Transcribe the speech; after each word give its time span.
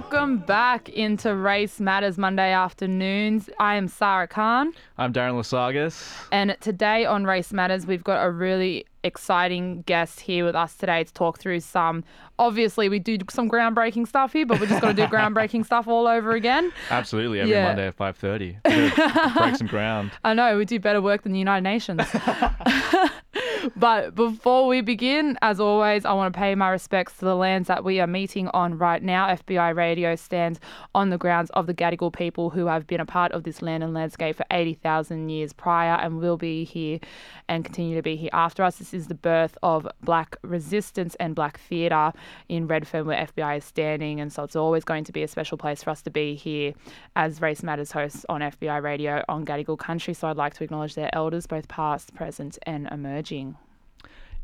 Welcome 0.00 0.40
back 0.40 0.90
into 0.90 1.34
Race 1.34 1.80
Matters 1.80 2.18
Monday 2.18 2.52
afternoons. 2.52 3.48
I 3.58 3.76
am 3.76 3.88
Sara 3.88 4.28
Khan, 4.28 4.74
I'm 4.98 5.10
Darren 5.10 5.32
Lesaguis. 5.32 6.12
and 6.30 6.54
today 6.60 7.06
on 7.06 7.24
Race 7.24 7.50
Matters, 7.50 7.86
we've 7.86 8.04
got 8.04 8.22
a 8.22 8.30
really 8.30 8.84
exciting 9.04 9.80
guest 9.86 10.20
here 10.20 10.44
with 10.44 10.54
us 10.54 10.74
today 10.76 11.02
to 11.04 11.14
talk 11.14 11.38
through 11.38 11.60
some. 11.60 12.04
Obviously, 12.38 12.90
we 12.90 12.98
do 12.98 13.16
some 13.30 13.48
groundbreaking 13.48 14.06
stuff 14.06 14.34
here, 14.34 14.44
but 14.44 14.60
we're 14.60 14.66
just 14.66 14.82
going 14.82 14.94
to 14.94 15.02
do 15.06 15.08
groundbreaking 15.16 15.64
stuff 15.64 15.88
all 15.88 16.06
over 16.06 16.32
again. 16.32 16.72
Absolutely, 16.90 17.40
every 17.40 17.54
Yeah. 17.54 17.68
Monday 17.68 17.86
at 17.86 17.96
5.30. 17.96 19.34
Break 19.38 19.56
some 19.56 19.66
ground. 19.76 20.10
I 20.24 20.34
know 20.34 20.58
we 20.58 20.66
do 20.66 20.78
better 20.78 21.00
work 21.00 21.22
than 21.22 21.32
the 21.32 21.38
United 21.38 21.62
Nations. 21.64 22.02
but 23.76 24.14
before 24.14 24.66
we 24.66 24.80
begin, 24.80 25.38
as 25.42 25.58
always, 25.58 26.04
I 26.04 26.12
want 26.12 26.32
to 26.32 26.38
pay 26.38 26.54
my 26.54 26.68
respects 26.68 27.14
to 27.18 27.24
the 27.24 27.34
lands 27.34 27.68
that 27.68 27.84
we 27.84 28.00
are 28.00 28.06
meeting 28.06 28.48
on 28.48 28.78
right 28.78 29.02
now. 29.02 29.28
FBI 29.28 29.74
Radio 29.74 30.14
stands 30.16 30.60
on 30.94 31.10
the 31.10 31.18
grounds 31.18 31.50
of 31.50 31.66
the 31.66 31.74
Gadigal 31.74 32.12
people 32.12 32.50
who 32.50 32.66
have 32.66 32.86
been 32.86 33.00
a 33.00 33.06
part 33.06 33.32
of 33.32 33.44
this 33.44 33.62
land 33.62 33.82
and 33.82 33.94
landscape 33.94 34.36
for 34.36 34.46
80,000 34.50 35.28
years 35.28 35.52
prior 35.52 35.94
and 35.94 36.18
will 36.18 36.36
be 36.36 36.64
here 36.64 36.98
and 37.48 37.64
continue 37.64 37.96
to 37.96 38.02
be 38.02 38.16
here 38.16 38.30
after 38.32 38.62
us. 38.62 38.76
This 38.76 38.94
is 38.94 39.08
the 39.08 39.14
birth 39.14 39.56
of 39.62 39.88
black 40.02 40.36
resistance 40.42 41.16
and 41.16 41.34
black 41.34 41.58
theatre 41.58 42.12
in 42.48 42.66
Redfern, 42.66 43.06
where 43.06 43.26
FBI 43.26 43.58
is 43.58 43.64
standing. 43.64 44.20
And 44.20 44.32
so 44.32 44.44
it's 44.44 44.56
always 44.56 44.84
going 44.84 45.04
to 45.04 45.12
be 45.12 45.22
a 45.22 45.28
special 45.28 45.58
place 45.58 45.82
for 45.82 45.90
us 45.90 46.02
to 46.02 46.10
be 46.10 46.34
here 46.34 46.74
as 47.14 47.40
Race 47.40 47.62
Matters 47.62 47.92
hosts 47.92 48.24
on 48.28 48.40
FBI 48.40 48.82
Radio 48.82 49.24
on 49.28 49.44
Gadigal 49.44 49.78
country. 49.78 50.14
So 50.14 50.28
I'd 50.28 50.36
like 50.36 50.54
to 50.54 50.64
acknowledge 50.64 50.94
their 50.94 51.14
elders, 51.14 51.46
both 51.46 51.68
past, 51.68 52.14
present, 52.14 52.58
and 52.64 52.88
emerging. 52.90 53.55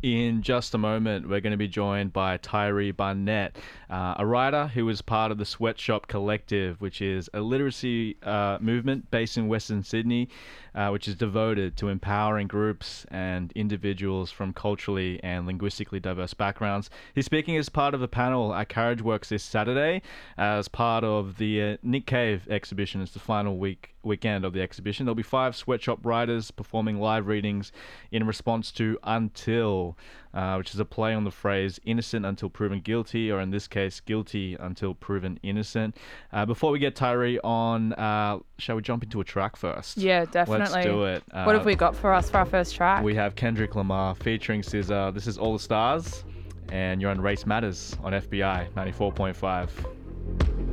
In 0.02 0.42
just 0.42 0.74
a 0.74 0.78
moment, 0.78 1.28
we're 1.28 1.40
going 1.40 1.52
to 1.52 1.56
be 1.56 1.68
joined 1.68 2.12
by 2.12 2.36
Tyree 2.36 2.90
Barnette, 2.90 3.54
uh, 3.88 4.16
a 4.18 4.26
writer 4.26 4.66
who 4.66 4.88
is 4.88 5.00
part 5.00 5.30
of 5.30 5.38
the 5.38 5.44
Sweatshop 5.44 6.08
Collective, 6.08 6.80
which 6.80 7.00
is 7.00 7.30
a 7.32 7.40
literacy 7.40 8.16
uh, 8.24 8.58
movement 8.60 9.12
based 9.12 9.38
in 9.38 9.46
Western 9.46 9.84
Sydney, 9.84 10.28
uh, 10.74 10.88
which 10.88 11.06
is 11.06 11.14
devoted 11.14 11.76
to 11.76 11.88
empowering 11.88 12.48
groups 12.48 13.06
and 13.12 13.52
individuals 13.52 14.32
from 14.32 14.52
culturally 14.52 15.22
and 15.22 15.46
linguistically 15.46 16.00
diverse 16.00 16.34
backgrounds. 16.34 16.90
He's 17.14 17.26
speaking 17.26 17.56
as 17.56 17.68
part 17.68 17.94
of 17.94 18.02
a 18.02 18.08
panel 18.08 18.52
at 18.52 18.68
Carriageworks 18.68 19.28
this 19.28 19.44
Saturday 19.44 20.02
as 20.36 20.66
part 20.66 21.04
of 21.04 21.36
the 21.36 21.62
uh, 21.62 21.76
Nick 21.84 22.06
Cave 22.06 22.48
exhibition. 22.50 23.02
It's 23.02 23.12
the 23.12 23.20
final 23.20 23.56
week 23.56 23.94
weekend 24.04 24.44
of 24.44 24.52
the 24.52 24.60
exhibition. 24.62 25.06
There'll 25.06 25.14
be 25.14 25.22
five 25.22 25.54
sweatshop 25.56 26.04
writers 26.04 26.50
performing 26.50 26.98
live 27.00 27.26
readings 27.26 27.72
in 28.10 28.26
response 28.26 28.72
to 28.72 28.98
Until, 29.04 29.96
uh, 30.34 30.56
which 30.56 30.74
is 30.74 30.80
a 30.80 30.84
play 30.84 31.14
on 31.14 31.24
the 31.24 31.30
phrase 31.30 31.78
innocent 31.84 32.24
until 32.26 32.48
proven 32.50 32.80
guilty, 32.80 33.30
or 33.30 33.40
in 33.40 33.50
this 33.50 33.68
case, 33.68 34.00
guilty 34.00 34.56
until 34.58 34.94
proven 34.94 35.38
innocent. 35.42 35.96
Uh, 36.32 36.44
before 36.46 36.70
we 36.72 36.78
get 36.78 36.94
Tyree 36.96 37.38
on, 37.44 37.92
uh, 37.94 38.38
shall 38.58 38.76
we 38.76 38.82
jump 38.82 39.02
into 39.02 39.20
a 39.20 39.24
track 39.24 39.56
first? 39.56 39.96
Yeah, 39.98 40.24
definitely. 40.24 40.72
Let's 40.74 40.86
do 40.86 41.04
it. 41.04 41.22
what 41.32 41.54
have 41.54 41.62
Uh, 41.62 41.64
we 41.64 41.74
got 41.74 41.94
for 41.94 42.12
us 42.12 42.30
for 42.30 42.38
our 42.38 42.46
first 42.46 42.74
track? 42.74 43.02
We 43.04 43.14
have 43.14 43.34
Kendrick 43.36 43.74
Lamar 43.74 44.14
featuring 44.14 44.62
SZA. 44.62 45.12
This 45.14 45.26
is 45.26 45.38
All 45.38 45.52
the 45.52 45.58
Stars, 45.58 46.24
and 46.70 47.00
you're 47.00 47.10
on 47.10 47.20
Race 47.20 47.44
Matters 47.46 47.96
on 48.02 48.12
FBI 48.12 48.68
94.5. 48.74 50.71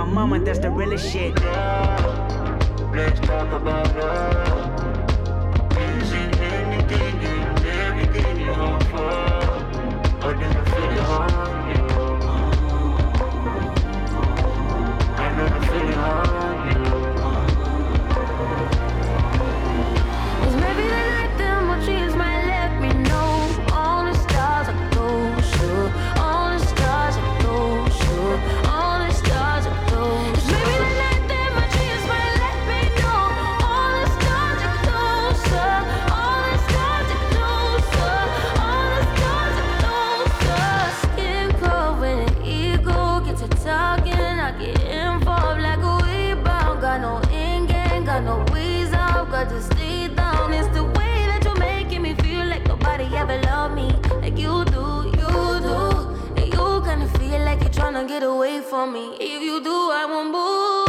my 0.00 0.06
mama, 0.06 0.40
that's 0.42 0.58
the 0.58 0.70
realest 0.70 1.12
shit. 1.12 1.34
Let's 2.94 3.20
talk 3.20 3.52
about 3.52 3.94
love. 3.96 4.96
Anything 5.76 7.20
and 7.22 7.66
everything 7.66 8.40
you 8.40 8.50
offer? 8.50 10.26
Or 10.26 10.34
do 10.34 11.54
you? 11.54 11.59
Get 58.08 58.22
away 58.22 58.60
from 58.60 58.92
me. 58.92 59.16
If 59.20 59.42
you 59.42 59.62
do, 59.62 59.70
I 59.70 60.06
won't 60.06 60.30
move. 60.30 60.79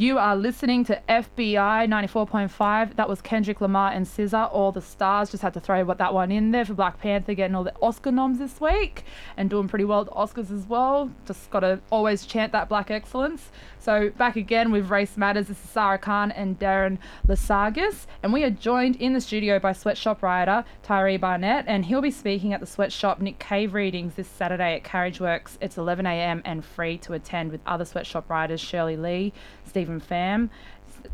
You 0.00 0.16
are 0.16 0.34
listening 0.34 0.82
to 0.86 0.98
FBI 1.10 1.86
94.5. 1.86 2.96
That 2.96 3.06
was 3.06 3.20
Kendrick 3.20 3.60
Lamar 3.60 3.92
and 3.92 4.06
SZA, 4.06 4.50
All 4.50 4.72
the 4.72 4.80
Stars. 4.80 5.30
Just 5.30 5.42
had 5.42 5.52
to 5.52 5.60
throw 5.60 5.84
that 5.84 6.14
one 6.14 6.32
in 6.32 6.52
there 6.52 6.64
for 6.64 6.72
Black 6.72 6.98
Panther 6.98 7.34
getting 7.34 7.54
all 7.54 7.64
the 7.64 7.74
Oscar 7.82 8.10
noms 8.10 8.38
this 8.38 8.62
week 8.62 9.04
and 9.36 9.50
doing 9.50 9.68
pretty 9.68 9.84
well 9.84 10.00
at 10.00 10.06
the 10.06 10.12
Oscars 10.12 10.50
as 10.50 10.66
well. 10.66 11.10
Just 11.26 11.50
got 11.50 11.60
to 11.60 11.80
always 11.90 12.24
chant 12.24 12.50
that 12.52 12.70
black 12.70 12.90
excellence. 12.90 13.50
So 13.78 14.08
back 14.16 14.36
again 14.36 14.72
with 14.72 14.88
Race 14.88 15.18
Matters. 15.18 15.48
This 15.48 15.62
is 15.62 15.70
Sara 15.70 15.98
Khan 15.98 16.30
and 16.30 16.58
Darren 16.58 16.96
Lesaguis, 17.28 18.06
and 18.22 18.32
we 18.32 18.42
are 18.44 18.50
joined 18.50 18.96
in 18.96 19.12
the 19.12 19.20
studio 19.20 19.58
by 19.58 19.74
sweatshop 19.74 20.22
writer 20.22 20.64
Tyree 20.82 21.18
Barnette, 21.18 21.64
and 21.66 21.84
he'll 21.84 22.00
be 22.00 22.10
speaking 22.10 22.54
at 22.54 22.60
the 22.60 22.66
sweatshop 22.66 23.20
Nick 23.20 23.38
Cave 23.38 23.74
readings 23.74 24.14
this 24.14 24.28
Saturday 24.28 24.76
at 24.76 24.82
Carriageworks. 24.82 25.58
It's 25.60 25.76
11 25.76 26.06
a.m. 26.06 26.40
and 26.46 26.64
free 26.64 26.96
to 26.98 27.12
attend 27.12 27.52
with 27.52 27.60
other 27.66 27.84
sweatshop 27.84 28.30
writers 28.30 28.62
Shirley 28.62 28.96
Le, 28.96 29.30
Stephen 29.70 30.00
Pham, 30.00 30.50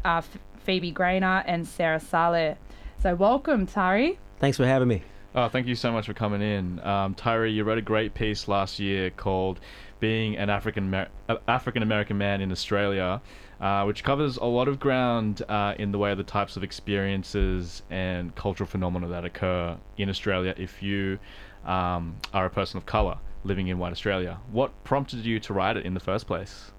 uh, 0.04 0.22
Phoebe 0.64 0.90
Grainer, 0.90 1.44
and 1.46 1.68
Sarah 1.68 2.00
Saleh. 2.00 2.56
So 3.02 3.14
welcome, 3.14 3.66
Tyree. 3.66 4.18
Thanks 4.38 4.56
for 4.56 4.66
having 4.66 4.88
me. 4.88 5.02
Oh, 5.34 5.48
thank 5.48 5.66
you 5.66 5.74
so 5.74 5.92
much 5.92 6.06
for 6.06 6.14
coming 6.14 6.40
in. 6.40 6.80
Um, 6.80 7.14
Tyree, 7.14 7.52
you 7.52 7.62
wrote 7.62 7.76
a 7.76 7.82
great 7.82 8.14
piece 8.14 8.48
last 8.48 8.78
year 8.80 9.10
called 9.10 9.60
Being 10.00 10.38
an 10.38 10.48
African 10.48 10.86
Amer- 10.86 11.08
uh, 11.28 11.36
African 11.46 11.82
American 11.82 12.16
Man 12.16 12.40
in 12.40 12.50
Australia, 12.50 13.20
uh, 13.60 13.84
which 13.84 14.02
covers 14.02 14.38
a 14.38 14.46
lot 14.46 14.66
of 14.66 14.80
ground 14.80 15.42
uh, 15.46 15.74
in 15.78 15.92
the 15.92 15.98
way 15.98 16.10
of 16.10 16.16
the 16.16 16.24
types 16.24 16.56
of 16.56 16.64
experiences 16.64 17.82
and 17.90 18.34
cultural 18.34 18.66
phenomena 18.66 19.08
that 19.08 19.26
occur 19.26 19.76
in 19.98 20.08
Australia 20.08 20.54
if 20.56 20.82
you 20.82 21.18
um, 21.66 22.16
are 22.32 22.46
a 22.46 22.50
person 22.50 22.78
of 22.78 22.86
colour 22.86 23.18
living 23.44 23.68
in 23.68 23.78
white 23.78 23.92
Australia. 23.92 24.38
What 24.50 24.72
prompted 24.84 25.26
you 25.26 25.38
to 25.40 25.52
write 25.52 25.76
it 25.76 25.84
in 25.84 25.92
the 25.92 26.00
first 26.00 26.26
place? 26.26 26.72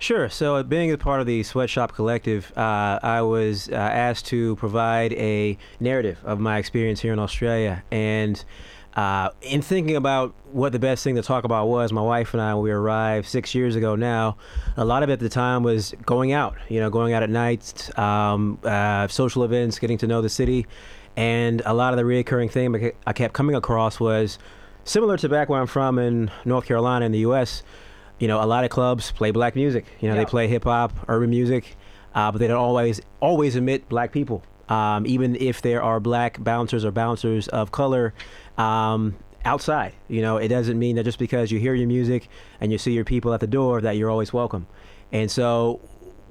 Sure. 0.00 0.30
So, 0.30 0.62
being 0.62 0.90
a 0.90 0.96
part 0.96 1.20
of 1.20 1.26
the 1.26 1.42
Sweatshop 1.42 1.92
Collective, 1.92 2.56
uh, 2.56 2.98
I 3.02 3.20
was 3.20 3.68
uh, 3.68 3.74
asked 3.74 4.24
to 4.28 4.56
provide 4.56 5.12
a 5.12 5.58
narrative 5.78 6.18
of 6.24 6.40
my 6.40 6.56
experience 6.56 7.00
here 7.00 7.12
in 7.12 7.18
Australia. 7.18 7.82
And 7.90 8.42
uh, 8.96 9.28
in 9.42 9.60
thinking 9.60 9.96
about 9.96 10.34
what 10.52 10.72
the 10.72 10.78
best 10.78 11.04
thing 11.04 11.16
to 11.16 11.22
talk 11.22 11.44
about 11.44 11.68
was, 11.68 11.92
my 11.92 12.00
wife 12.00 12.32
and 12.32 12.40
I, 12.40 12.54
when 12.54 12.64
we 12.64 12.70
arrived 12.70 13.26
six 13.26 13.54
years 13.54 13.76
ago 13.76 13.94
now, 13.94 14.38
a 14.78 14.86
lot 14.86 15.02
of 15.02 15.10
it 15.10 15.14
at 15.14 15.20
the 15.20 15.28
time 15.28 15.64
was 15.64 15.94
going 16.06 16.32
out, 16.32 16.56
you 16.70 16.80
know, 16.80 16.88
going 16.88 17.12
out 17.12 17.22
at 17.22 17.28
night, 17.28 17.90
um, 17.98 18.58
uh, 18.64 19.06
social 19.06 19.44
events, 19.44 19.78
getting 19.78 19.98
to 19.98 20.06
know 20.06 20.22
the 20.22 20.30
city. 20.30 20.66
And 21.14 21.60
a 21.66 21.74
lot 21.74 21.92
of 21.92 21.98
the 21.98 22.04
reoccurring 22.04 22.50
thing 22.50 22.90
I 23.06 23.12
kept 23.12 23.34
coming 23.34 23.54
across 23.54 24.00
was 24.00 24.38
similar 24.82 25.18
to 25.18 25.28
back 25.28 25.50
where 25.50 25.60
I'm 25.60 25.66
from 25.66 25.98
in 25.98 26.30
North 26.46 26.64
Carolina 26.64 27.04
in 27.04 27.12
the 27.12 27.18
U.S 27.18 27.62
you 28.20 28.28
know, 28.28 28.40
a 28.40 28.46
lot 28.46 28.62
of 28.62 28.70
clubs 28.70 29.10
play 29.10 29.32
black 29.32 29.56
music. 29.56 29.84
You 30.00 30.08
know, 30.08 30.14
Yeah. 30.14 30.20
they 30.20 30.26
play 30.30 30.46
hip 30.46 30.62
hop, 30.64 30.92
urban 31.08 31.30
music, 31.30 31.76
uh, 32.14 32.30
but 32.30 32.38
they 32.38 32.46
don't 32.46 32.58
always 32.58 33.00
always 33.18 33.56
admit 33.56 33.88
black 33.88 34.12
people. 34.12 34.44
Um, 34.68 35.04
even 35.06 35.34
if 35.34 35.62
there 35.62 35.82
are 35.82 35.98
black 35.98 36.38
bouncers 36.44 36.84
or 36.84 36.92
bouncers 36.92 37.48
of 37.48 37.72
color 37.72 38.14
um, 38.56 39.16
outside, 39.44 39.94
you 40.06 40.22
know, 40.22 40.36
it 40.36 40.46
doesn't 40.46 40.78
mean 40.78 40.94
that 40.96 41.02
just 41.04 41.18
because 41.18 41.50
you 41.50 41.58
hear 41.58 41.74
your 41.74 41.88
music 41.88 42.28
and 42.60 42.70
you 42.70 42.78
see 42.78 42.92
your 42.92 43.04
people 43.04 43.34
at 43.34 43.40
the 43.40 43.48
door 43.48 43.80
that 43.80 43.96
you're 43.96 44.10
always 44.10 44.32
welcome. 44.32 44.68
And 45.10 45.28
so, 45.28 45.80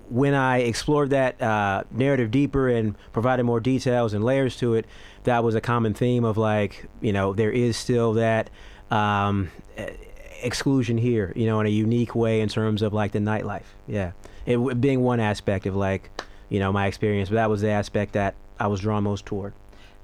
when 0.10 0.34
I 0.34 0.60
explored 0.60 1.10
that 1.12 1.40
uh, 1.42 1.84
narrative 1.92 2.32
deeper 2.32 2.68
and 2.70 2.96
provided 3.12 3.44
more 3.44 3.60
details 3.60 4.14
and 4.14 4.24
layers 4.24 4.56
to 4.58 4.74
it, 4.76 4.86
that 5.26 5.44
was 5.44 5.54
a 5.54 5.62
common 5.62 5.94
theme 5.94 6.24
of 6.24 6.38
like, 6.38 6.88
you 7.02 7.12
know, 7.14 7.34
there 7.34 7.52
is 7.52 7.76
still 7.78 8.14
that 8.14 8.50
um, 8.90 9.52
exclusion 10.42 10.98
here, 10.98 11.34
you 11.36 11.46
know, 11.46 11.60
in 11.60 11.66
a 11.66 11.70
unique 11.70 12.16
way 12.16 12.42
in 12.42 12.50
terms 12.50 12.82
of 12.82 12.94
like 12.94 13.12
the 13.12 13.20
nightlife. 13.20 13.66
Yeah, 13.88 14.12
it 14.46 14.82
being 14.82 15.02
one 15.02 15.20
aspect 15.20 15.66
of 15.66 15.76
like, 15.76 16.10
you 16.50 16.60
know, 16.60 16.72
my 16.72 16.88
experience, 16.88 17.30
but 17.30 17.36
that 17.36 17.50
was 17.50 17.62
the 17.62 17.70
aspect 17.70 18.14
that 18.14 18.36
I 18.60 18.68
was 18.68 18.82
drawn 18.82 19.04
most 19.04 19.26
toward. 19.26 19.54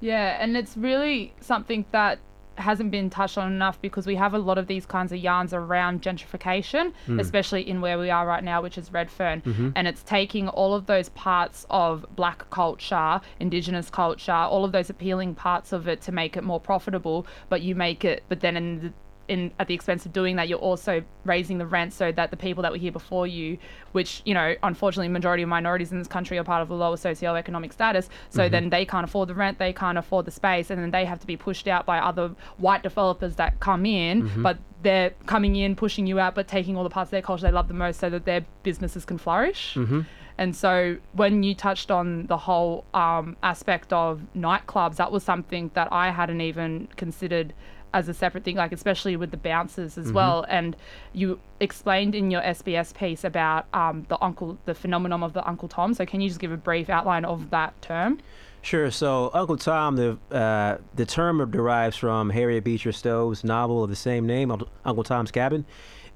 Yeah, 0.00 0.36
and 0.40 0.56
it's 0.56 0.76
really 0.76 1.34
something 1.40 1.84
that 1.90 2.18
hasn't 2.58 2.90
been 2.90 3.10
touched 3.10 3.38
on 3.38 3.52
enough 3.52 3.80
because 3.80 4.06
we 4.06 4.14
have 4.16 4.34
a 4.34 4.38
lot 4.38 4.58
of 4.58 4.66
these 4.66 4.86
kinds 4.86 5.12
of 5.12 5.18
yarns 5.18 5.52
around 5.52 6.02
gentrification, 6.02 6.92
hmm. 7.06 7.20
especially 7.20 7.68
in 7.68 7.80
where 7.80 7.98
we 7.98 8.10
are 8.10 8.26
right 8.26 8.42
now, 8.42 8.62
which 8.62 8.78
is 8.78 8.92
Redfern. 8.92 9.42
Mm-hmm. 9.42 9.70
And 9.74 9.86
it's 9.86 10.02
taking 10.02 10.48
all 10.48 10.74
of 10.74 10.86
those 10.86 11.08
parts 11.10 11.66
of 11.70 12.06
black 12.16 12.48
culture, 12.50 13.20
indigenous 13.40 13.90
culture, 13.90 14.32
all 14.32 14.64
of 14.64 14.72
those 14.72 14.90
appealing 14.90 15.34
parts 15.34 15.72
of 15.72 15.86
it 15.88 16.00
to 16.02 16.12
make 16.12 16.36
it 16.36 16.44
more 16.44 16.60
profitable, 16.60 17.26
but 17.48 17.62
you 17.62 17.74
make 17.74 18.04
it, 18.04 18.22
but 18.28 18.40
then 18.40 18.56
in 18.56 18.80
the 18.80 18.92
in 19.28 19.52
at 19.58 19.66
the 19.66 19.74
expense 19.74 20.06
of 20.06 20.12
doing 20.12 20.36
that, 20.36 20.48
you're 20.48 20.58
also 20.58 21.02
raising 21.24 21.58
the 21.58 21.66
rent 21.66 21.92
so 21.92 22.12
that 22.12 22.30
the 22.30 22.36
people 22.36 22.62
that 22.62 22.72
were 22.72 22.78
here 22.78 22.92
before 22.92 23.26
you, 23.26 23.58
which 23.92 24.22
you 24.24 24.34
know, 24.34 24.54
unfortunately, 24.62 25.08
majority 25.08 25.42
of 25.42 25.48
minorities 25.48 25.92
in 25.92 25.98
this 25.98 26.08
country 26.08 26.38
are 26.38 26.44
part 26.44 26.62
of 26.62 26.70
a 26.70 26.74
lower 26.74 26.96
socioeconomic 26.96 27.72
status. 27.72 28.08
So 28.30 28.42
mm-hmm. 28.42 28.52
then 28.52 28.70
they 28.70 28.84
can't 28.84 29.04
afford 29.04 29.28
the 29.28 29.34
rent, 29.34 29.58
they 29.58 29.72
can't 29.72 29.98
afford 29.98 30.24
the 30.26 30.30
space, 30.30 30.70
and 30.70 30.80
then 30.80 30.90
they 30.90 31.04
have 31.04 31.20
to 31.20 31.26
be 31.26 31.36
pushed 31.36 31.68
out 31.68 31.86
by 31.86 31.98
other 31.98 32.34
white 32.58 32.82
developers 32.82 33.36
that 33.36 33.60
come 33.60 33.86
in, 33.86 34.22
mm-hmm. 34.22 34.42
but 34.42 34.58
they're 34.82 35.10
coming 35.26 35.56
in, 35.56 35.74
pushing 35.74 36.06
you 36.06 36.20
out, 36.20 36.34
but 36.34 36.46
taking 36.46 36.76
all 36.76 36.84
the 36.84 36.90
parts 36.90 37.08
of 37.08 37.12
their 37.12 37.22
culture 37.22 37.42
they 37.42 37.52
love 37.52 37.68
the 37.68 37.74
most, 37.74 37.98
so 38.00 38.10
that 38.10 38.24
their 38.24 38.44
businesses 38.62 39.04
can 39.04 39.18
flourish. 39.18 39.74
Mm-hmm. 39.74 40.02
And 40.38 40.54
so 40.54 40.98
when 41.12 41.42
you 41.42 41.54
touched 41.54 41.90
on 41.90 42.26
the 42.26 42.36
whole 42.36 42.84
um, 42.92 43.36
aspect 43.42 43.92
of 43.92 44.20
nightclubs, 44.36 44.96
that 44.96 45.10
was 45.10 45.22
something 45.22 45.70
that 45.74 45.88
I 45.90 46.10
hadn't 46.10 46.40
even 46.42 46.88
considered 46.96 47.54
as 47.96 48.08
a 48.08 48.14
separate 48.14 48.44
thing, 48.44 48.56
like 48.56 48.72
especially 48.72 49.16
with 49.16 49.30
the 49.30 49.38
bouncers 49.38 49.96
as 49.96 50.12
well. 50.12 50.44
And 50.48 50.76
you 51.14 51.40
explained 51.60 52.14
in 52.14 52.30
your 52.30 52.42
SBS 52.42 52.94
piece 52.94 53.24
about 53.24 53.64
um, 53.72 54.04
the 54.08 54.22
uncle, 54.22 54.58
the 54.66 54.74
phenomenon 54.74 55.22
of 55.22 55.32
the 55.32 55.46
Uncle 55.48 55.66
Tom. 55.66 55.94
So 55.94 56.04
can 56.04 56.20
you 56.20 56.28
just 56.28 56.38
give 56.38 56.52
a 56.52 56.58
brief 56.58 56.90
outline 56.90 57.24
of 57.24 57.48
that 57.50 57.80
term? 57.80 58.20
Sure. 58.60 58.90
So 58.90 59.30
Uncle 59.32 59.56
Tom, 59.56 59.96
the 59.96 60.18
uh, 60.30 60.78
the 60.94 61.06
term 61.06 61.50
derives 61.50 61.96
from 61.96 62.28
Harriet 62.28 62.64
Beecher 62.64 62.92
Stowe's 62.92 63.44
novel 63.44 63.82
of 63.82 63.88
the 63.88 63.96
same 63.96 64.26
name, 64.26 64.50
Uncle- 64.50 64.68
Uncle 64.84 65.04
Tom's 65.04 65.30
Cabin. 65.30 65.64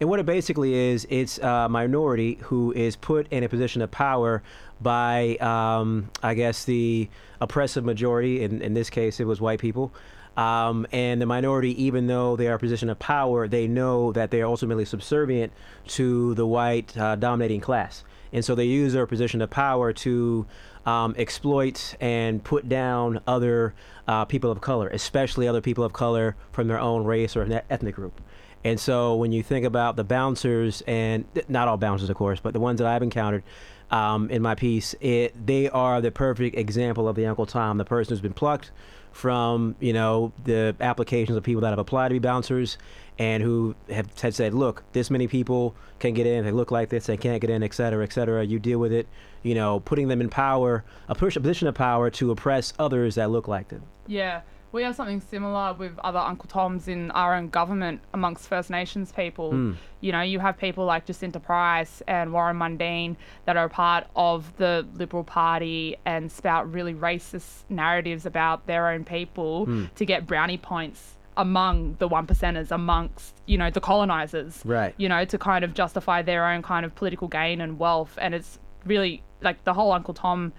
And 0.01 0.09
what 0.09 0.19
it 0.19 0.27
basically 0.27 0.75
is, 0.75 1.07
it's 1.11 1.39
a 1.39 1.69
minority 1.69 2.39
who 2.43 2.73
is 2.73 2.97
put 2.97 3.27
in 3.31 3.45
a 3.45 3.49
position 3.49 3.83
of 3.83 3.91
power 3.91 4.43
by, 4.81 5.37
um, 5.37 6.11
I 6.23 6.33
guess, 6.33 6.65
the 6.65 7.09
oppressive 7.41 7.85
majority. 7.85 8.43
In, 8.43 8.63
in 8.63 8.73
this 8.73 8.89
case, 8.89 9.21
it 9.21 9.27
was 9.27 9.43
white 9.43 9.61
people. 9.61 9.93
Um, 10.37 10.87
and 10.93 11.21
the 11.21 11.27
minority, 11.27 11.83
even 11.83 12.07
though 12.07 12.37
they 12.37 12.47
are 12.49 12.55
a 12.55 12.59
position 12.59 12.89
of 12.89 12.99
power, 12.99 13.49
they 13.49 13.67
know 13.67 14.13
that 14.13 14.31
they 14.31 14.41
are 14.41 14.47
ultimately 14.47 14.85
subservient 14.85 15.53
to 15.89 16.35
the 16.35 16.47
white 16.47 16.97
uh, 16.97 17.17
dominating 17.17 17.61
class. 17.61 18.05
And 18.33 18.45
so 18.45 18.55
they 18.55 18.65
use 18.65 18.93
their 18.93 19.07
position 19.07 19.43
of 19.43 19.51
power 19.51 19.93
to 19.93 20.47
um, 20.87 21.15
exploit 21.19 21.97
and 22.01 22.43
put 22.43 22.69
down 22.69 23.21
other 23.27 23.75
uh, 24.07 24.25
people 24.25 24.51
of 24.51 24.61
color, 24.61 24.89
especially 24.89 25.49
other 25.49 25.61
people 25.61 25.85
of 25.85 25.93
color 25.93 26.37
from 26.53 26.69
their 26.69 26.79
own 26.79 27.05
race 27.05 27.37
or 27.37 27.63
ethnic 27.69 27.97
group. 27.97 28.21
And 28.63 28.79
so 28.79 29.17
when 29.17 29.33
you 29.33 29.43
think 29.43 29.65
about 29.65 29.97
the 29.97 30.05
bouncers, 30.05 30.83
and 30.87 31.25
not 31.49 31.67
all 31.67 31.77
bouncers, 31.77 32.11
of 32.11 32.17
course, 32.17 32.41
but 32.41 32.53
the 32.53 32.61
ones 32.61 32.79
that 32.79 32.87
I've 32.87 33.03
encountered 33.03 33.43
um, 33.91 34.31
in 34.31 34.43
my 34.43 34.55
piece, 34.55 34.95
it, 35.01 35.35
they 35.47 35.69
are 35.71 36.01
the 36.01 36.11
perfect 36.11 36.57
example 36.57 37.09
of 37.09 37.17
the 37.17 37.27
Uncle 37.27 37.47
Tom, 37.47 37.79
the 37.79 37.85
person 37.85 38.13
who's 38.13 38.21
been 38.21 38.35
plucked 38.35 38.71
from 39.13 39.77
you 39.81 39.93
know 39.93 40.33
the 40.45 40.75
applications 40.81 41.37
of 41.37 41.43
people 41.43 41.63
that 41.63 41.71
have 41.71 41.79
applied 41.79 42.09
to 42.09 42.15
be 42.15 42.19
bouncers 42.19 42.79
and 43.21 43.43
who 43.43 43.75
have, 43.91 44.19
have 44.23 44.35
said, 44.35 44.55
look, 44.55 44.83
this 44.93 45.11
many 45.11 45.29
people 45.29 45.75
can 45.99 46.15
get 46.15 46.27
in, 46.27 46.43
they 46.43 46.53
look 46.53 46.71
like 46.71 46.89
this, 46.89 47.05
they 47.05 47.19
can't 47.19 47.39
get 47.43 47.51
in, 47.51 47.63
et 47.63 47.75
cetera, 47.75 48.03
et 48.03 48.15
cetera. 48.15 48.43
You 48.43 48.59
deal 48.59 48.79
with 48.79 48.95
it, 48.95 49.07
you 49.43 49.55
know, 49.55 49.81
putting 49.81 50.09
them 50.09 50.23
in 50.23 50.31
power, 50.31 50.85
a 51.07 51.15
position 51.15 51.69
of 51.69 51.75
power 51.75 52.09
to 52.09 52.31
oppress 52.31 52.73
others 52.79 53.17
that 53.17 53.31
look 53.31 53.47
like 53.47 53.69
them. 53.69 53.83
Yeah, 54.07 54.41
we 54.73 54.83
have 54.83 54.95
something 54.95 55.21
similar 55.21 55.75
with 55.75 55.99
other 56.01 56.19
Uncle 56.19 56.49
Toms 56.49 56.89
in 56.89 57.11
our 57.11 57.35
own 57.35 57.49
government 57.49 58.01
amongst 58.15 58.49
First 58.49 58.71
Nations 58.71 59.13
people. 59.13 59.51
Hmm. 59.51 59.73
You 60.01 60.13
know, 60.13 60.23
you 60.23 60.39
have 60.39 60.57
people 60.59 60.85
like 60.85 61.07
Jacinta 61.07 61.41
Price 61.41 62.03
and 62.07 62.33
Warren 62.33 62.57
Mundine 62.57 63.17
that 63.47 63.57
are 63.57 63.69
part 63.69 64.07
of 64.15 64.57
the 64.57 64.87
Liberal 64.95 65.25
Party 65.25 65.97
and 66.05 66.31
spout 66.31 66.73
really 66.73 66.95
racist 66.95 67.65
narratives 67.69 68.27
about 68.27 68.67
their 68.67 68.89
own 68.89 69.05
people 69.05 69.65
hmm. 69.65 69.85
to 69.97 70.05
get 70.05 70.27
brownie 70.27 70.59
points 70.59 71.17
among 71.37 71.97
the 71.99 72.07
one 72.07 72.27
percenters, 72.27 72.71
amongst, 72.71 73.35
you 73.47 73.57
know, 73.59 73.71
the 73.71 73.81
colonizers. 73.81 74.63
Right. 74.65 74.95
You 74.99 75.09
know, 75.09 75.25
to 75.25 75.39
kind 75.39 75.65
of 75.65 75.75
justify 75.75 76.23
their 76.23 76.47
own 76.47 76.63
kind 76.63 76.85
of 76.85 76.95
political 76.95 77.29
gain 77.29 77.61
and 77.61 77.79
wealth. 77.79 78.17
And 78.21 78.35
it's 78.35 78.59
really 78.85 79.23
like 79.41 79.65
the 79.65 79.75
whole 79.75 79.93
Uncle 79.93 80.15
Tom 80.15 80.53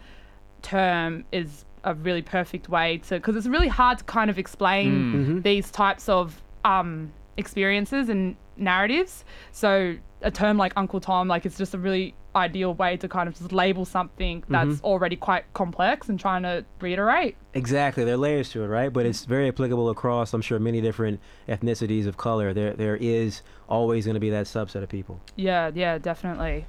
term 0.62 1.25
is 1.32 1.65
a 1.84 1.94
really 1.94 2.22
perfect 2.22 2.70
way 2.70 2.98
to 3.00 3.16
because 3.16 3.36
it's 3.36 3.48
really 3.48 3.68
hard 3.68 3.98
to 3.98 4.04
kind 4.04 4.30
of 4.30 4.38
explain 4.38 4.92
mm. 4.92 5.14
mm-hmm. 5.14 5.42
these 5.42 5.72
types 5.72 6.08
of 6.10 6.42
um, 6.64 7.12
experiences 7.38 8.10
and 8.10 8.36
narratives. 8.58 9.26
So 9.52 9.98
a 10.22 10.32
term 10.32 10.58
like 10.58 10.74
Uncle 10.76 11.00
Tom, 11.00 11.28
like 11.28 11.46
it's 11.46 11.58
just 11.58 11.74
a 11.74 11.78
really 11.78 12.14
ideal 12.36 12.74
way 12.74 12.96
to 12.98 13.10
kind 13.10 13.28
of 13.28 13.36
just 13.38 13.52
label 13.52 13.84
something 13.84 14.42
mm-hmm. 14.42 14.54
that's 14.54 14.82
already 14.82 15.16
quite 15.16 15.52
complex 15.54 16.08
and 16.10 16.20
trying 16.20 16.44
to 16.44 16.64
reiterate. 16.80 17.36
Exactly, 17.54 18.04
there 18.06 18.14
are 18.14 18.18
layers 18.18 18.50
to 18.52 18.64
it, 18.64 18.68
right? 18.68 18.94
But 18.94 19.06
it's 19.06 19.26
very 19.26 19.48
applicable 19.48 19.90
across, 19.90 20.34
I'm 20.34 20.42
sure, 20.42 20.60
many 20.60 20.82
different 20.82 21.20
ethnicities 21.50 22.08
of 22.08 22.18
color. 22.18 22.54
There, 22.54 22.74
there 22.74 22.96
is 22.96 23.42
always 23.68 24.06
going 24.06 24.16
to 24.16 24.22
be 24.22 24.30
that 24.30 24.46
subset 24.46 24.84
of 24.84 24.90
people. 24.90 25.20
Yeah, 25.36 25.72
yeah, 25.74 25.98
definitely. 25.98 26.66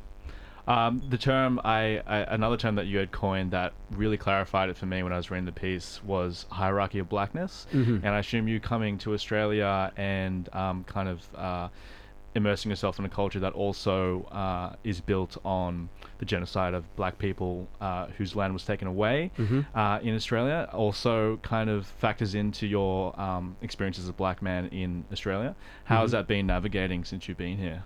Um, 0.69 1.03
the 1.09 1.19
term 1.19 1.61
I, 1.65 2.03
I 2.07 2.19
another 2.35 2.57
term 2.57 2.77
that 2.77 2.87
you 2.87 2.99
had 2.99 3.11
coined 3.11 3.51
that 3.51 3.73
really 3.91 4.17
clarified 4.17 4.69
it 4.71 4.77
for 4.77 4.87
me 4.87 5.03
when 5.03 5.13
I 5.13 5.17
was 5.17 5.31
reading 5.31 5.45
the 5.47 5.53
piece 5.53 6.01
was 6.05 6.47
hierarchy 6.51 7.01
of 7.01 7.09
blackness, 7.09 7.67
and 7.73 8.07
I 8.09 8.19
assume 8.21 8.47
you 8.47 8.61
coming 8.61 8.99
to 8.99 9.13
Australia 9.13 9.93
and 9.97 10.49
um, 10.55 10.85
kind 10.85 11.09
of 11.09 11.27
uh, 11.35 11.69
immersing 12.35 12.71
yourself 12.71 12.99
in 12.99 13.05
a 13.05 13.09
culture 13.09 13.41
that 13.41 13.53
also 13.53 14.25
uh, 14.33 14.75
is 14.85 15.01
built 15.01 15.37
on 15.45 15.89
the 16.19 16.25
genocide 16.25 16.75
of 16.75 16.85
black 16.97 17.19
people 17.19 17.69
uh, 17.81 18.07
whose 18.19 18.35
land 18.35 18.53
was 18.53 18.65
taken 18.65 18.89
away 18.89 19.31
uh, 19.75 19.99
in 20.03 20.15
Australia 20.15 20.69
also 20.73 21.37
kind 21.39 21.69
of 21.69 21.87
factors 21.87 22.35
into 22.35 22.67
your 22.67 23.19
um, 23.21 23.57
experience 23.63 23.99
as 23.99 24.09
a 24.09 24.13
black 24.13 24.41
man 24.41 24.67
in 24.69 25.05
Australia. 25.13 25.55
How 25.85 26.03
has 26.03 26.13
that 26.13 26.27
been 26.27 26.47
navigating 26.47 27.05
since 27.05 27.29
you've 27.29 27.39
been 27.39 27.59
here? 27.59 27.85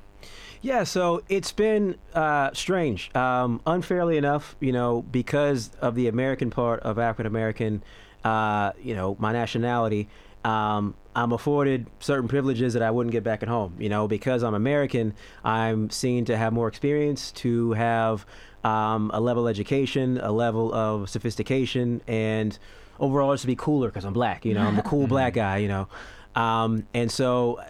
Yeah, 0.62 0.84
so 0.84 1.22
it's 1.28 1.52
been 1.52 1.96
uh, 2.14 2.50
strange. 2.52 3.14
Um, 3.14 3.60
unfairly 3.66 4.16
enough, 4.16 4.56
you 4.60 4.72
know, 4.72 5.02
because 5.02 5.70
of 5.80 5.94
the 5.94 6.08
American 6.08 6.50
part 6.50 6.80
of 6.80 6.98
African 6.98 7.26
American, 7.26 7.82
uh, 8.24 8.72
you 8.82 8.94
know, 8.94 9.16
my 9.18 9.32
nationality, 9.32 10.08
um, 10.46 10.94
I'm 11.16 11.32
afforded 11.32 11.88
certain 11.98 12.28
privileges 12.28 12.74
that 12.74 12.82
I 12.82 12.90
wouldn't 12.92 13.10
get 13.10 13.24
back 13.24 13.42
at 13.42 13.48
home. 13.48 13.74
You 13.78 13.88
know, 13.88 14.06
because 14.06 14.44
I'm 14.44 14.54
American, 14.54 15.12
I'm 15.44 15.90
seen 15.90 16.24
to 16.26 16.36
have 16.36 16.52
more 16.52 16.68
experience, 16.68 17.32
to 17.32 17.72
have 17.72 18.24
um, 18.62 19.10
a 19.12 19.20
level 19.20 19.48
of 19.48 19.50
education, 19.50 20.18
a 20.22 20.30
level 20.30 20.72
of 20.72 21.10
sophistication, 21.10 22.00
and 22.06 22.56
overall 23.00 23.32
just 23.34 23.42
to 23.42 23.48
be 23.48 23.56
cooler 23.56 23.88
because 23.88 24.04
I'm 24.04 24.12
black. 24.12 24.44
You 24.44 24.54
know, 24.54 24.62
I'm 24.62 24.76
the 24.76 24.82
cool 24.92 25.08
black 25.08 25.34
guy. 25.34 25.58
You 25.58 25.68
know, 25.68 25.88
um, 26.36 26.86
and 26.94 27.10
so 27.10 27.60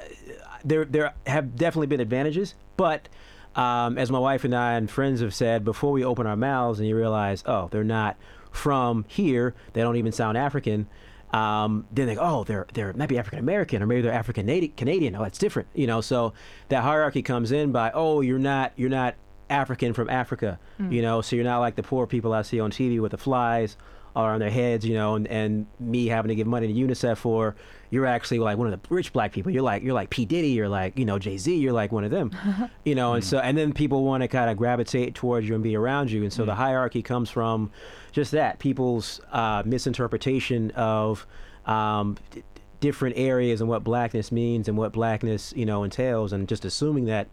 there 0.62 0.84
there 0.84 1.14
have 1.26 1.56
definitely 1.56 1.86
been 1.86 2.00
advantages, 2.00 2.54
but 2.76 3.08
um, 3.54 3.96
as 3.96 4.10
my 4.10 4.18
wife 4.18 4.44
and 4.44 4.54
I 4.54 4.74
and 4.74 4.90
friends 4.90 5.22
have 5.22 5.34
said, 5.34 5.64
before 5.64 5.92
we 5.92 6.04
open 6.04 6.26
our 6.26 6.36
mouths 6.36 6.78
and 6.78 6.86
you 6.86 6.94
realize, 6.94 7.42
oh, 7.46 7.68
they're 7.72 7.84
not 7.84 8.18
from 8.52 9.06
here, 9.08 9.54
they 9.72 9.80
don't 9.80 9.96
even 9.96 10.12
sound 10.12 10.36
African. 10.36 10.88
Um, 11.32 11.86
then 11.92 12.06
they 12.06 12.14
go, 12.14 12.22
oh, 12.22 12.44
they're 12.44 12.66
they're 12.72 12.92
maybe 12.92 13.18
African 13.18 13.40
American 13.40 13.82
or 13.82 13.86
maybe 13.86 14.02
they're 14.02 14.12
African 14.12 14.46
Canadian. 14.76 15.16
Oh, 15.16 15.22
that's 15.22 15.38
different, 15.38 15.68
you 15.74 15.86
know. 15.86 16.00
So 16.00 16.32
that 16.68 16.82
hierarchy 16.82 17.22
comes 17.22 17.52
in 17.52 17.72
by, 17.72 17.90
oh, 17.92 18.20
you're 18.20 18.38
not 18.38 18.72
you're 18.76 18.90
not 18.90 19.16
African 19.50 19.92
from 19.92 20.08
Africa, 20.08 20.58
you 20.90 21.02
know. 21.02 21.20
So 21.20 21.36
you're 21.36 21.44
not 21.44 21.58
like 21.60 21.76
the 21.76 21.82
poor 21.82 22.06
people 22.06 22.32
I 22.32 22.42
see 22.42 22.60
on 22.60 22.70
TV 22.70 23.00
with 23.00 23.12
the 23.12 23.18
flies 23.18 23.76
are 24.16 24.32
on 24.32 24.40
their 24.40 24.50
heads, 24.50 24.84
you 24.86 24.94
know, 24.94 25.14
and, 25.14 25.28
and 25.28 25.66
me 25.78 26.06
having 26.06 26.30
to 26.30 26.34
give 26.34 26.46
money 26.46 26.66
to 26.66 26.72
UNICEF 26.72 27.18
for 27.18 27.54
you're 27.90 28.06
actually 28.06 28.38
like 28.38 28.56
one 28.56 28.66
of 28.66 28.82
the 28.82 28.94
rich 28.94 29.12
black 29.12 29.30
people. 29.30 29.52
You're 29.52 29.62
like 29.62 29.82
you're 29.82 29.94
like 29.94 30.08
P 30.08 30.24
Diddy, 30.24 30.48
you're 30.48 30.70
like 30.70 30.98
you 30.98 31.04
know 31.04 31.18
Jay 31.18 31.36
Z, 31.36 31.54
you're 31.54 31.74
like 31.74 31.92
one 31.92 32.02
of 32.02 32.10
them, 32.10 32.32
you 32.84 32.94
know. 32.94 33.12
And 33.12 33.22
so 33.22 33.38
and 33.38 33.56
then 33.56 33.74
people 33.74 34.04
want 34.04 34.22
to 34.22 34.28
kind 34.28 34.50
of 34.50 34.56
gravitate 34.56 35.14
towards 35.14 35.46
you 35.46 35.54
and 35.54 35.62
be 35.62 35.76
around 35.76 36.10
you, 36.10 36.22
and 36.22 36.32
so 36.32 36.46
the 36.46 36.54
hierarchy 36.54 37.02
comes 37.02 37.28
from 37.30 37.70
just 38.10 38.32
that 38.32 38.58
people's 38.58 39.20
uh, 39.30 39.62
misinterpretation 39.66 40.70
of 40.72 41.26
um, 41.66 42.16
d- 42.30 42.42
different 42.80 43.18
areas 43.18 43.60
and 43.60 43.68
what 43.68 43.84
blackness 43.84 44.32
means 44.32 44.66
and 44.66 44.78
what 44.78 44.92
blackness 44.92 45.52
you 45.54 45.66
know 45.66 45.84
entails, 45.84 46.32
and 46.32 46.48
just 46.48 46.64
assuming 46.64 47.04
that 47.04 47.28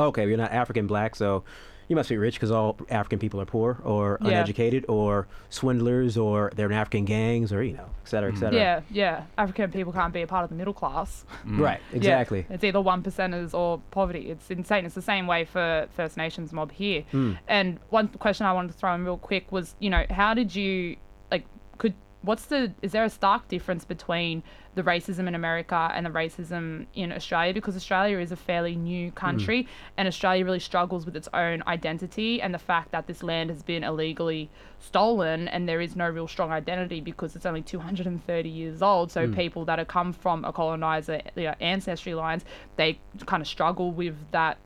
okay, 0.00 0.26
you're 0.26 0.36
not 0.36 0.50
African 0.50 0.88
black, 0.88 1.14
so 1.14 1.44
you 1.90 1.96
must 1.96 2.08
be 2.08 2.16
rich 2.16 2.34
because 2.34 2.52
all 2.52 2.78
African 2.88 3.18
people 3.18 3.40
are 3.40 3.44
poor 3.44 3.80
or 3.82 4.16
Yeah. 4.22 4.28
uneducated 4.28 4.84
or 4.88 5.26
swindlers 5.50 6.16
or 6.16 6.52
they're 6.54 6.66
in 6.70 6.72
African 6.72 7.04
gangs 7.04 7.52
or 7.52 7.64
you 7.64 7.72
know, 7.74 7.86
et 8.04 8.08
cetera, 8.08 8.32
et 8.32 8.38
cetera. 8.38 8.58
Yeah, 8.58 8.80
yeah. 8.90 9.24
African 9.36 9.72
people 9.72 9.92
can't 9.92 10.14
be 10.14 10.22
a 10.22 10.26
part 10.28 10.44
of 10.44 10.50
the 10.50 10.56
middle 10.56 10.72
class. 10.72 11.24
Right. 11.44 11.80
Yeah, 11.90 11.96
Exactly. 11.96 12.46
It's 12.48 12.62
either 12.62 12.80
one 12.80 13.02
percenters 13.02 13.52
or 13.52 13.80
poverty. 13.90 14.30
It's 14.30 14.50
insane. 14.52 14.86
It's 14.86 14.94
the 14.94 15.02
same 15.02 15.26
way 15.26 15.44
for 15.44 15.88
First 15.96 16.16
Nations 16.16 16.52
mob 16.52 16.70
here. 16.70 17.02
Hmm. 17.10 17.32
And 17.48 17.80
one 17.90 18.06
question 18.08 18.46
I 18.46 18.52
wanted 18.52 18.68
to 18.72 18.78
throw 18.78 18.94
in 18.94 19.04
real 19.04 19.18
quick 19.18 19.50
was, 19.50 19.74
you 19.80 19.90
know, 19.90 20.04
how 20.10 20.32
did 20.32 20.54
you 20.54 20.96
like 21.32 21.44
could 21.78 21.94
what's 22.22 22.46
the 22.46 22.72
is 22.82 22.92
there 22.92 23.04
a 23.04 23.10
stark 23.10 23.48
difference 23.48 23.84
between 23.84 24.44
the 24.82 24.90
racism 24.90 25.28
in 25.28 25.34
America 25.34 25.90
and 25.94 26.06
the 26.06 26.10
racism 26.10 26.86
in 26.94 27.12
Australia 27.12 27.52
because 27.52 27.76
Australia 27.76 28.18
is 28.18 28.32
a 28.32 28.36
fairly 28.36 28.74
new 28.74 29.10
mm. 29.10 29.14
country 29.14 29.68
and 29.96 30.08
Australia 30.08 30.44
really 30.44 30.60
struggles 30.60 31.04
with 31.04 31.16
its 31.16 31.28
own 31.34 31.62
identity 31.66 32.40
and 32.40 32.54
the 32.54 32.58
fact 32.58 32.92
that 32.92 33.06
this 33.06 33.22
land 33.22 33.50
has 33.50 33.62
been 33.62 33.84
illegally 33.84 34.48
stolen 34.78 35.48
and 35.48 35.68
there 35.68 35.80
is 35.80 35.94
no 35.96 36.08
real 36.08 36.28
strong 36.28 36.50
identity 36.50 37.00
because 37.00 37.36
it's 37.36 37.46
only 37.46 37.62
230 37.62 38.48
years 38.48 38.80
old. 38.80 39.10
So 39.10 39.26
mm. 39.26 39.34
people 39.34 39.64
that 39.66 39.78
have 39.78 39.88
come 39.88 40.12
from 40.12 40.44
a 40.44 40.52
colonizer 40.52 41.20
you 41.36 41.44
know, 41.44 41.54
ancestry 41.60 42.14
lines 42.14 42.44
they 42.76 42.98
kind 43.26 43.40
of 43.40 43.46
struggle 43.46 43.90
with 43.92 44.16
that 44.30 44.58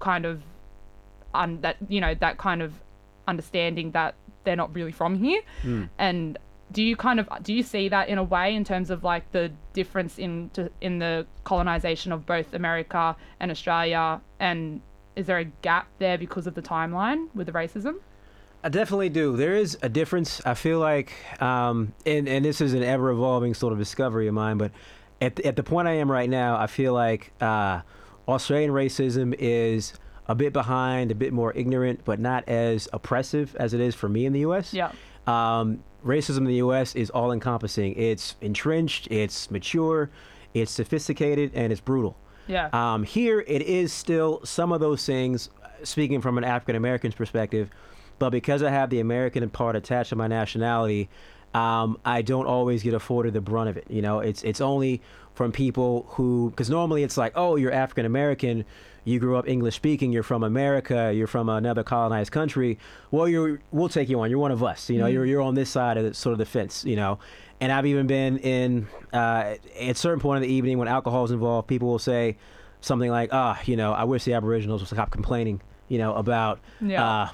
kind 0.00 0.24
of 0.24 0.42
un- 1.34 1.60
that 1.60 1.76
you 1.88 2.00
know 2.00 2.14
that 2.14 2.38
kind 2.38 2.62
of 2.62 2.72
understanding 3.26 3.92
that 3.92 4.14
they're 4.44 4.56
not 4.56 4.74
really 4.74 4.92
from 4.92 5.16
here. 5.16 5.42
Mm. 5.62 5.88
And 5.98 6.38
do 6.72 6.82
you 6.82 6.96
kind 6.96 7.20
of 7.20 7.28
do 7.42 7.52
you 7.52 7.62
see 7.62 7.88
that 7.88 8.08
in 8.08 8.18
a 8.18 8.22
way 8.22 8.54
in 8.54 8.64
terms 8.64 8.90
of 8.90 9.04
like 9.04 9.30
the 9.32 9.52
difference 9.72 10.18
in 10.18 10.50
to, 10.54 10.70
in 10.80 10.98
the 10.98 11.26
colonization 11.44 12.12
of 12.12 12.26
both 12.26 12.54
America 12.54 13.16
and 13.40 13.50
Australia 13.50 14.20
and 14.40 14.80
is 15.16 15.26
there 15.26 15.38
a 15.38 15.44
gap 15.44 15.88
there 15.98 16.18
because 16.18 16.46
of 16.46 16.54
the 16.54 16.62
timeline 16.62 17.28
with 17.34 17.46
the 17.46 17.52
racism 17.52 17.96
I 18.64 18.70
definitely 18.70 19.10
do. 19.10 19.36
There 19.36 19.54
is 19.54 19.76
a 19.82 19.90
difference. 19.90 20.40
I 20.46 20.54
feel 20.54 20.78
like, 20.78 21.12
um, 21.42 21.92
and 22.06 22.26
and 22.26 22.42
this 22.42 22.62
is 22.62 22.72
an 22.72 22.82
ever 22.82 23.10
evolving 23.10 23.52
sort 23.52 23.74
of 23.74 23.78
discovery 23.78 24.26
of 24.26 24.32
mine, 24.32 24.56
but 24.56 24.72
at 25.20 25.36
the, 25.36 25.44
at 25.44 25.56
the 25.56 25.62
point 25.62 25.86
I 25.86 25.92
am 25.92 26.10
right 26.10 26.30
now, 26.30 26.56
I 26.56 26.66
feel 26.66 26.94
like 26.94 27.32
uh, 27.42 27.82
Australian 28.26 28.70
racism 28.70 29.34
is 29.38 29.92
a 30.26 30.34
bit 30.34 30.54
behind, 30.54 31.10
a 31.10 31.14
bit 31.14 31.32
more 31.32 31.52
ignorant, 31.54 32.00
but 32.04 32.18
not 32.18 32.48
as 32.48 32.88
oppressive 32.92 33.54
as 33.56 33.74
it 33.74 33.80
is 33.80 33.94
for 33.94 34.08
me 34.08 34.24
in 34.24 34.32
the 34.32 34.40
U.S. 34.40 34.72
Yeah. 34.72 34.92
Um, 35.26 35.82
racism 36.04 36.38
in 36.38 36.44
the 36.44 36.56
U.S. 36.56 36.94
is 36.94 37.10
all 37.10 37.32
encompassing. 37.32 37.94
It's 37.96 38.36
entrenched. 38.40 39.08
It's 39.10 39.50
mature. 39.50 40.10
It's 40.52 40.70
sophisticated, 40.70 41.50
and 41.54 41.72
it's 41.72 41.80
brutal. 41.80 42.16
yeah 42.46 42.68
Um, 42.72 43.02
here, 43.02 43.40
it 43.46 43.62
is 43.62 43.92
still 43.92 44.40
some 44.44 44.70
of 44.72 44.80
those 44.80 45.04
things, 45.04 45.50
speaking 45.82 46.20
from 46.20 46.38
an 46.38 46.44
African 46.44 46.76
American's 46.76 47.14
perspective, 47.14 47.70
but 48.18 48.30
because 48.30 48.62
I 48.62 48.70
have 48.70 48.90
the 48.90 49.00
American 49.00 49.48
part 49.50 49.74
attached 49.76 50.10
to 50.10 50.16
my 50.16 50.28
nationality, 50.28 51.08
um, 51.54 51.98
I 52.04 52.22
don't 52.22 52.46
always 52.46 52.82
get 52.82 52.94
afforded 52.94 53.32
the 53.32 53.40
brunt 53.40 53.68
of 53.70 53.76
it. 53.76 53.86
You 53.88 54.02
know, 54.02 54.18
it's 54.20 54.42
it's 54.42 54.60
only 54.60 55.00
from 55.34 55.50
people 55.52 56.06
who, 56.10 56.50
because 56.50 56.70
normally 56.70 57.02
it's 57.02 57.16
like, 57.16 57.32
oh, 57.34 57.56
you're 57.56 57.72
African 57.72 58.06
American, 58.06 58.64
you 59.04 59.18
grew 59.18 59.36
up 59.36 59.48
English 59.48 59.74
speaking, 59.74 60.12
you're 60.12 60.22
from 60.22 60.44
America, 60.44 61.12
you're 61.14 61.26
from 61.26 61.48
another 61.48 61.82
colonized 61.82 62.30
country. 62.32 62.78
Well, 63.10 63.28
you're 63.28 63.60
we'll 63.72 63.88
take 63.88 64.08
you 64.08 64.20
on. 64.20 64.30
You're 64.30 64.38
one 64.38 64.52
of 64.52 64.62
us. 64.62 64.90
You 64.90 64.98
know, 64.98 65.06
you're 65.06 65.24
you're 65.26 65.42
on 65.42 65.54
this 65.54 65.70
side 65.70 65.96
of 65.96 66.04
the, 66.04 66.14
sort 66.14 66.32
of 66.32 66.38
the 66.38 66.46
fence. 66.46 66.84
You 66.84 66.96
know, 66.96 67.18
and 67.60 67.72
I've 67.72 67.86
even 67.86 68.06
been 68.06 68.38
in 68.38 68.86
uh, 69.12 69.16
at 69.16 69.60
a 69.78 69.94
certain 69.94 70.20
point 70.20 70.42
in 70.42 70.48
the 70.48 70.54
evening 70.54 70.78
when 70.78 70.88
alcohol 70.88 71.24
is 71.24 71.30
involved, 71.30 71.68
people 71.68 71.88
will 71.88 71.98
say 71.98 72.36
something 72.80 73.10
like, 73.10 73.30
ah, 73.32 73.58
you 73.64 73.76
know, 73.76 73.92
I 73.92 74.04
wish 74.04 74.24
the 74.24 74.34
Aboriginals 74.34 74.82
would 74.82 74.88
stop 74.88 75.10
complaining, 75.10 75.62
you 75.88 75.96
know, 75.98 76.14
about 76.14 76.60
Yeah. 76.82 77.02
uh, 77.02 77.28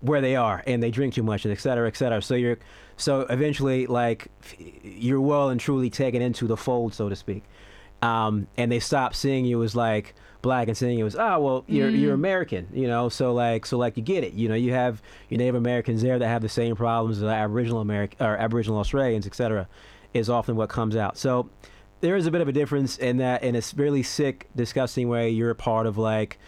where 0.00 0.22
they 0.22 0.34
are 0.34 0.62
and 0.66 0.82
they 0.82 0.90
drink 0.90 1.12
too 1.14 1.22
much 1.22 1.44
and 1.44 1.52
et 1.52 1.60
cetera, 1.60 1.86
et 1.86 1.96
cetera. 1.96 2.22
So 2.22 2.34
you're, 2.34 2.56
so 2.96 3.22
eventually, 3.22 3.86
like, 3.86 4.28
you're 4.82 5.20
well 5.20 5.48
and 5.48 5.60
truly 5.60 5.90
taken 5.90 6.22
into 6.22 6.46
the 6.46 6.56
fold, 6.56 6.94
so 6.94 7.08
to 7.08 7.16
speak. 7.16 7.44
Um, 8.02 8.48
and 8.56 8.70
they 8.70 8.80
stop 8.80 9.14
seeing 9.14 9.46
you 9.46 9.62
as 9.62 9.74
like 9.74 10.14
black 10.42 10.68
and 10.68 10.76
seeing 10.76 10.98
you 10.98 11.06
as, 11.06 11.16
oh, 11.16 11.40
well, 11.40 11.64
you're 11.66 11.88
you're 11.88 12.12
American, 12.12 12.68
you 12.72 12.86
know. 12.86 13.08
So 13.08 13.32
like, 13.32 13.64
so 13.64 13.78
like, 13.78 13.96
you 13.96 14.02
get 14.02 14.24
it. 14.24 14.34
You 14.34 14.48
know, 14.48 14.54
you 14.54 14.72
have 14.72 15.00
your 15.30 15.38
Native 15.38 15.54
Americans 15.54 16.02
there 16.02 16.18
that 16.18 16.28
have 16.28 16.42
the 16.42 16.48
same 16.50 16.76
problems 16.76 17.18
as 17.18 17.24
Aboriginal 17.24 17.80
American 17.80 18.26
or 18.26 18.36
Aboriginal 18.36 18.78
Australians, 18.78 19.26
et 19.26 19.34
cetera, 19.34 19.68
is 20.12 20.28
often 20.28 20.54
what 20.54 20.68
comes 20.68 20.96
out. 20.96 21.16
So 21.16 21.48
there 22.02 22.14
is 22.14 22.26
a 22.26 22.30
bit 22.30 22.42
of 22.42 22.48
a 22.48 22.52
difference 22.52 22.98
in 22.98 23.16
that, 23.18 23.42
in 23.42 23.56
a 23.56 23.62
really 23.74 24.02
sick, 24.02 24.48
disgusting 24.54 25.08
way. 25.08 25.30
You're 25.30 25.50
a 25.50 25.54
part 25.54 25.86
of 25.86 25.96
like 25.96 26.38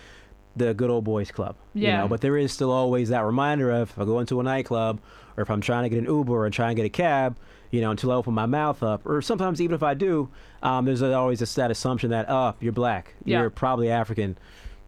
the 0.57 0.73
good 0.75 0.91
old 0.91 1.05
boys 1.05 1.31
club. 1.31 1.55
You 1.75 1.89
Yeah. 1.89 1.99
know, 2.01 2.09
but 2.09 2.21
there 2.23 2.37
is 2.37 2.51
still 2.53 2.73
always 2.73 3.11
that 3.11 3.25
reminder 3.25 3.71
of 3.71 3.91
if 3.91 3.99
I 3.99 4.05
go 4.05 4.19
into 4.21 4.41
a 4.41 4.43
nightclub 4.43 5.01
or 5.37 5.43
if 5.43 5.51
I'm 5.51 5.61
trying 5.61 5.83
to 5.85 5.89
get 5.91 5.99
an 5.99 6.07
Uber 6.07 6.47
or 6.47 6.51
trying 6.51 6.75
to 6.75 6.83
get 6.83 6.87
a 6.87 6.91
cab, 6.91 7.37
you 7.71 7.81
know, 7.81 7.91
until 7.91 8.11
I 8.11 8.15
open 8.15 8.33
my 8.33 8.47
mouth 8.47 8.83
up, 8.83 9.05
or 9.05 9.21
sometimes 9.21 9.61
even 9.61 9.75
if 9.75 9.83
I 9.83 9.93
do, 9.95 10.31
um, 10.63 10.85
there's 10.87 11.03
always 11.03 11.41
that 11.57 11.71
assumption 11.71 12.11
that, 12.11 12.27
oh, 12.31 12.55
you're 12.61 12.73
black, 12.73 13.15
Yeah. 13.25 13.41
you're 13.41 13.51
probably 13.51 13.91
African, 13.91 14.39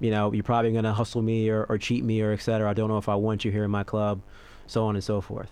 you 0.00 0.10
know, 0.10 0.32
you're 0.32 0.42
probably 0.44 0.72
gonna 0.72 0.92
hustle 0.94 1.20
me 1.20 1.50
or, 1.50 1.64
or 1.68 1.76
cheat 1.76 2.02
me 2.04 2.22
or 2.22 2.32
et 2.32 2.40
cetera. 2.40 2.70
I 2.70 2.72
don't 2.74 2.88
know 2.88 2.98
if 2.98 3.08
I 3.08 3.14
want 3.16 3.44
you 3.44 3.50
here 3.50 3.64
in 3.64 3.70
my 3.70 3.82
club, 3.84 4.20
so 4.66 4.86
on 4.86 4.94
and 4.94 5.04
so 5.04 5.20
forth. 5.20 5.50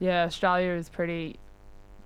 Yeah, 0.00 0.24
Australia 0.24 0.70
is 0.72 0.88
pretty 0.88 1.36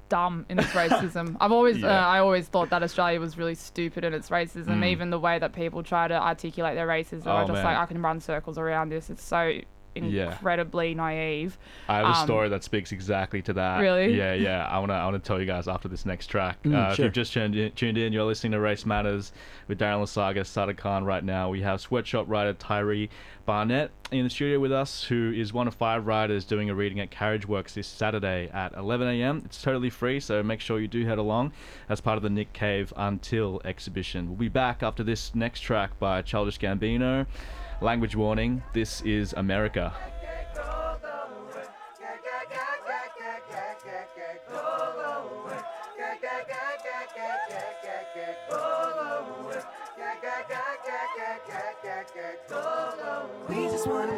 dumb 0.08 0.46
in 0.48 0.58
its 0.58 0.68
racism. 0.68 1.36
I've 1.40 1.52
always, 1.52 1.82
uh, 1.82 1.86
Yeah. 1.86 2.06
I 2.06 2.18
always 2.20 2.48
thought 2.48 2.70
that 2.70 2.82
Australia 2.82 3.20
was 3.20 3.36
really 3.38 3.54
stupid 3.54 4.04
in 4.04 4.14
its 4.14 4.30
racism. 4.30 4.66
Mm. 4.80 4.86
Even 4.86 5.10
the 5.10 5.18
way 5.18 5.38
that 5.38 5.52
people 5.52 5.82
try 5.82 6.08
to 6.08 6.14
articulate 6.14 6.74
their 6.74 6.86
racism, 6.86 7.26
Oh, 7.26 7.32
I'm 7.32 7.46
just 7.46 7.54
man. 7.56 7.64
like 7.64 7.76
I 7.76 7.86
can 7.86 8.00
run 8.02 8.20
circles 8.20 8.58
around 8.58 8.90
this. 8.90 9.10
It's 9.10 9.22
so 9.24 9.60
Yeah. 10.04 10.32
incredibly 10.32 10.94
naive. 10.94 11.58
I 11.88 11.96
have 11.98 12.04
a 12.06 12.08
Um, 12.10 12.26
story 12.26 12.48
that 12.50 12.64
speaks 12.64 12.92
exactly 12.92 13.42
to 13.42 13.52
that. 13.54 13.80
Really? 13.80 14.16
Yeah, 14.16 14.34
yeah. 14.34 14.66
I 14.66 14.78
wanna, 14.78 14.94
I 14.94 15.04
wanna 15.04 15.18
tell 15.18 15.40
you 15.40 15.46
guys 15.46 15.68
after 15.68 15.88
this 15.88 16.04
next 16.06 16.26
track. 16.28 16.62
Mm, 16.64 16.74
uh, 16.74 16.92
If 16.92 16.98
you've 16.98 17.12
just 17.12 17.32
tuned 17.32 17.54
in, 17.56 17.72
tuned 17.72 17.98
in, 17.98 18.12
you're 18.12 18.24
listening 18.24 18.52
to 18.52 18.60
Race 18.60 18.84
Matters 18.86 19.32
with 19.68 19.78
Darren 19.78 20.00
Lesaguis, 20.02 20.46
Sara 20.46 20.74
Khan. 20.74 21.04
Right 21.04 21.24
now, 21.24 21.48
we 21.50 21.62
have 21.62 21.80
sweatshop 21.80 22.26
writer 22.28 22.52
Tyree 22.54 23.10
Barnette 23.46 23.90
in 24.10 24.24
the 24.24 24.30
studio 24.30 24.58
with 24.60 24.72
us, 24.72 25.04
who 25.04 25.32
is 25.34 25.52
one 25.54 25.66
of 25.68 25.74
five 25.74 26.06
writers 26.06 26.44
doing 26.44 26.68
a 26.68 26.74
reading 26.74 27.00
at 27.00 27.10
Carriageworks 27.10 27.72
this 27.74 27.86
Saturday 27.86 28.50
at 28.52 28.74
11 28.74 29.08
a.m. 29.08 29.42
It's 29.46 29.62
totally 29.62 29.88
free, 29.90 30.20
so 30.20 30.42
make 30.42 30.60
sure 30.60 30.78
you 30.80 30.88
do 30.88 31.06
head 31.06 31.16
along 31.18 31.52
as 31.88 32.00
part 32.02 32.16
of 32.18 32.22
the 32.22 32.28
Nick 32.30 32.52
Cave 32.52 32.92
Until 32.96 33.60
exhibition. 33.64 34.28
We'll 34.28 34.36
be 34.36 34.48
back 34.48 34.82
after 34.82 35.02
this 35.02 35.34
next 35.34 35.60
track 35.60 35.98
by 35.98 36.20
Childish 36.22 36.58
Gambino. 36.58 37.26
Language 37.80 38.16
warning: 38.16 38.64
This 38.72 39.02
is 39.02 39.32
America. 39.34 39.94
We 53.48 53.54
just 53.68 53.86
wanna 53.86 54.17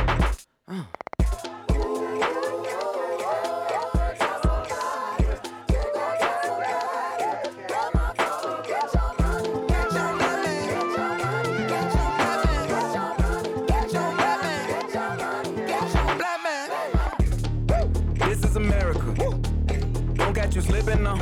Slipping 20.71 21.03
now. 21.03 21.15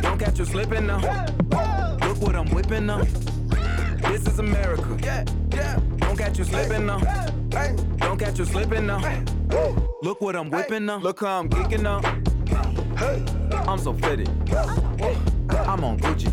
Don't 0.00 0.18
catch 0.18 0.38
you 0.38 0.44
slipping 0.44 0.86
now. 0.86 1.00
Look 2.06 2.20
what 2.20 2.36
I'm 2.36 2.48
whipping 2.50 2.86
now. 2.86 3.02
This 4.08 4.26
is 4.28 4.38
America. 4.38 4.96
Yeah. 5.02 5.24
Don't 5.98 6.16
catch 6.16 6.38
you 6.38 6.44
slipping 6.44 6.86
now. 6.86 7.00
Don't 7.98 8.18
catch 8.18 8.38
you 8.38 8.44
slipping 8.44 8.86
now. 8.86 9.00
Look 10.02 10.20
what 10.20 10.36
I'm 10.36 10.50
whipping 10.50 10.86
now. 10.86 10.98
Look 10.98 11.20
how 11.20 11.40
I'm 11.40 11.48
geeking 11.48 11.82
now. 11.82 12.00
I'm 13.68 13.78
so 13.78 13.92
pretty. 13.92 14.26
I'm 15.66 15.82
on 15.84 15.98
Gucci. 15.98 16.30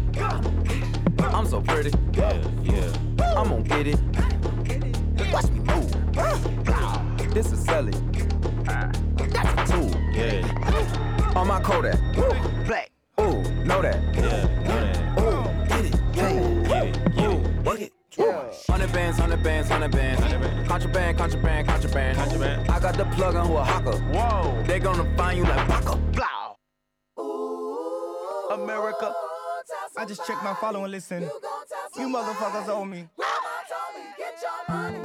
I'm 1.34 1.48
so 1.48 1.62
pretty. 1.62 1.92
Yeah, 2.14 2.44
yeah. 2.62 2.94
I'm 3.36 3.50
gonna 3.50 3.64
get 3.64 3.88
it. 3.88 4.00
Watch 5.34 5.50
me 5.50 5.60
move. 5.62 7.34
This 7.34 7.52
is 7.52 7.64
Sally. 7.64 7.94
That's 8.64 9.72
a 9.72 9.74
tool. 9.74 9.92
Yeah. 10.14 11.34
On 11.36 11.48
my 11.48 11.62
Kodak. 11.62 12.01
Contraband. 23.02 23.12
The 23.12 23.16
plug 23.16 23.36
on 23.36 23.48
who 23.48 23.58
a 23.58 23.64
hawker. 23.64 23.98
Whoa. 24.14 24.64
They 24.64 24.80
gonna 24.80 25.18
find 25.18 25.38
you 25.38 25.44
like 25.44 25.68
Baka. 25.68 25.96
Blah. 26.14 26.56
America. 28.54 29.14
I 29.98 30.06
just 30.06 30.26
checked 30.26 30.44
my 30.44 30.54
follow 30.56 30.84
and 30.84 30.92
listen. 30.92 31.24
You 31.98 32.08
motherfuckers 32.08 32.68
owe 32.70 32.86
me. 32.86 33.08
Black 33.18 35.01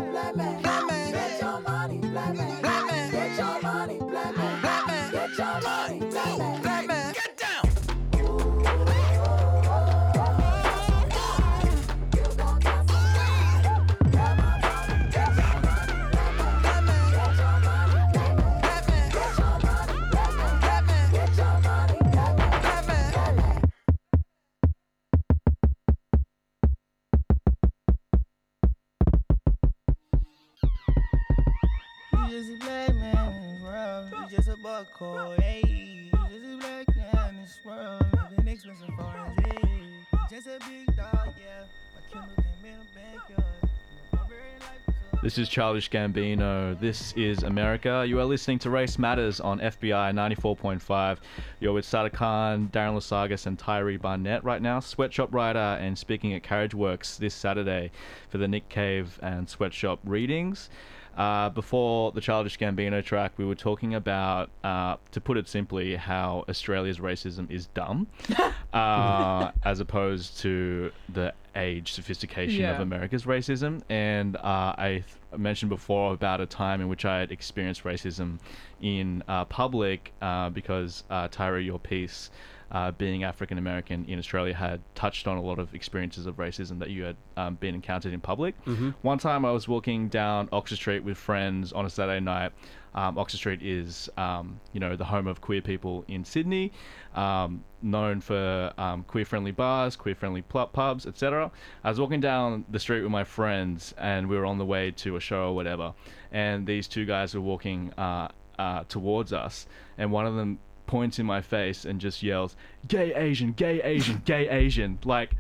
This 45.37 45.49
is 45.49 45.49
Childish 45.51 45.91
Gambino. 45.91 46.81
This 46.81 47.13
is 47.13 47.43
America. 47.43 48.07
You 48.09 48.19
are 48.21 48.25
listening 48.25 48.59
to 48.61 48.71
Race 48.71 48.99
Matters 48.99 49.39
on 49.39 49.59
FBI 49.59 50.15
94.5. 50.15 51.19
You're 51.61 51.75
with 51.75 51.85
Sara 51.85 52.09
Khan, 52.09 52.71
Darren 52.73 52.95
Lesaguis, 52.95 53.45
and 53.45 53.59
Tyree 53.59 53.99
Barnette 53.99 54.43
right 54.45 54.63
now. 54.63 54.81
Sweatshop 54.81 55.35
writer 55.35 55.59
and 55.59 55.99
speaking 55.99 56.33
at 56.33 56.43
Carriageworks 56.43 57.19
this 57.19 57.35
Saturday 57.35 57.91
for 58.31 58.39
the 58.39 58.49
Nick 58.49 58.71
Cave 58.71 59.19
and 59.21 59.47
Sweatshop 59.47 59.99
readings. 60.07 60.71
Uh, 61.17 61.49
before 61.49 62.13
the 62.13 62.21
Childish 62.21 62.59
Gambino 62.59 63.03
track, 63.03 63.33
we 63.39 63.47
were 63.47 63.55
talking 63.55 63.95
about, 63.95 64.51
uh, 64.63 64.97
to 65.13 65.21
put 65.21 65.39
it 65.39 65.49
simply, 65.49 65.97
how 65.97 66.45
Australia's 66.49 66.99
racism 66.99 67.51
is 67.51 67.69
dumb, 67.69 68.07
uh, 68.75 69.51
as 69.65 69.81
opposed 69.81 70.39
to 70.41 70.93
the 71.09 71.33
age 71.55 71.93
sophistication 71.93 72.67
of 72.67 72.81
America's 72.81 73.25
racism. 73.25 73.81
And 73.89 74.37
uh, 74.37 74.75
I 74.77 74.89
th- 74.89 75.05
mentioned 75.39 75.71
before 75.71 76.13
about 76.13 76.41
a 76.41 76.47
time 76.47 76.81
in 76.81 76.89
which 76.89 77.05
I 77.05 77.21
had 77.21 77.33
experienced 77.33 77.85
racism 77.85 78.39
in 78.81 79.23
uh, 79.29 79.45
public 79.47 80.13
uh, 80.21 80.51
because 80.51 81.05
uh, 81.11 81.29
Tyree, 81.31 81.65
your 81.65 81.79
piece, 81.79 82.31
uh, 82.73 82.91
being 82.93 83.23
African 83.23 83.59
American 83.59 84.05
in 84.07 84.19
Australia, 84.19 84.53
had 84.55 84.81
touched 84.95 85.27
on 85.29 85.37
a 85.37 85.43
lot 85.43 85.59
of 85.59 85.73
experiences 85.75 86.27
of 86.27 86.37
racism 86.37 86.79
that 86.81 86.91
you 86.91 87.05
had 87.05 87.17
um, 87.37 87.55
been 87.57 87.75
encountered 87.75 88.13
in 88.13 88.21
public. 88.21 88.55
One 89.03 89.19
time 89.19 89.45
I 89.45 89.53
was 89.53 89.69
walking 89.69 90.09
down 90.09 90.49
Oxford 90.53 90.77
Street 90.77 91.05
with 91.05 91.17
friends 91.17 91.73
on 91.73 91.87
a 91.87 91.91
Saturday 91.91 92.21
night. 92.21 92.53
Um, 92.95 93.19
Oxford 93.19 93.37
Street 93.37 93.63
is, 93.63 94.09
um, 94.17 94.59
you 94.73 94.81
know, 94.81 94.97
the 94.97 95.05
home 95.05 95.27
of 95.27 95.43
queer 95.43 95.61
people 95.61 96.05
in 96.09 96.25
Sydney, 96.25 96.73
um, 97.17 97.65
known 97.83 98.21
for 98.21 98.73
um, 98.79 99.03
queer-friendly 99.05 99.53
bars, 99.53 99.97
queer-friendly 99.97 100.43
pl- 100.43 100.67
pubs, 100.67 101.07
etc. 101.07 101.51
I 101.83 101.89
was 101.89 101.99
walking 101.99 102.21
down 102.21 102.65
the 102.71 102.79
street 102.79 103.03
with 103.03 103.11
my 103.11 103.25
friends, 103.25 103.95
and 103.99 104.29
we 104.29 104.37
were 104.37 104.47
on 104.47 104.59
the 104.59 104.65
way 104.65 104.91
to 104.93 105.17
a 105.17 105.21
show 105.21 105.49
or 105.49 105.55
whatever, 105.55 105.95
and 106.31 106.67
these 106.67 106.87
two 106.87 107.05
guys 107.07 107.35
were 107.35 107.41
walking 107.41 107.93
uh, 107.99 108.29
uh, 108.59 108.85
towards 108.89 109.33
us, 109.33 109.67
and 109.99 110.13
one 110.13 110.27
of 110.27 110.35
them 110.37 110.59
points 110.87 111.19
in 111.19 111.27
my 111.27 111.41
face 111.41 111.85
and 111.85 112.01
just 112.01 112.23
yells, 112.23 112.55
"Gay 112.87 113.15
Asian, 113.15 113.53
gay 113.53 113.83
Asian, 113.83 114.23
gay 114.25 114.49
Asian!" 114.49 114.99
like 115.05 115.35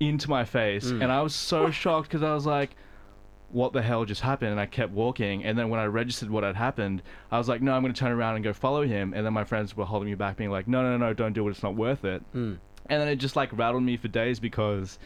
into 0.00 0.28
my 0.28 0.44
face, 0.44 0.90
and 1.02 1.10
I 1.12 1.22
was 1.22 1.34
so 1.34 1.70
shocked 1.70 2.08
because 2.08 2.22
I 2.22 2.34
was 2.34 2.46
like 2.46 2.76
what 3.52 3.72
the 3.72 3.82
hell 3.82 4.04
just 4.04 4.20
happened 4.22 4.50
and 4.50 4.58
I 4.60 4.66
kept 4.66 4.92
walking 4.92 5.44
and 5.44 5.58
then 5.58 5.68
when 5.68 5.78
I 5.78 5.84
registered 5.84 6.30
what 6.30 6.42
had 6.42 6.56
happened 6.56 7.02
I 7.30 7.38
was 7.38 7.48
like 7.48 7.60
no 7.62 7.72
I'm 7.72 7.82
going 7.82 7.92
to 7.92 7.98
turn 7.98 8.12
around 8.12 8.36
and 8.36 8.44
go 8.44 8.52
follow 8.52 8.82
him 8.86 9.12
and 9.14 9.24
then 9.26 9.32
my 9.32 9.44
friends 9.44 9.76
were 9.76 9.84
holding 9.84 10.08
me 10.08 10.14
back 10.14 10.36
being 10.36 10.50
like 10.50 10.66
no 10.66 10.82
no 10.82 10.96
no 10.96 11.12
don't 11.12 11.32
do 11.32 11.46
it 11.46 11.50
it's 11.50 11.62
not 11.62 11.74
worth 11.76 12.04
it. 12.04 12.22
Hmm. 12.32 12.54
And 12.86 13.00
then 13.00 13.08
it 13.08 13.16
just 13.16 13.36
like 13.36 13.50
rattled 13.56 13.82
me 13.82 13.96
for 13.96 14.08
days 14.08 14.40
because 14.40 14.98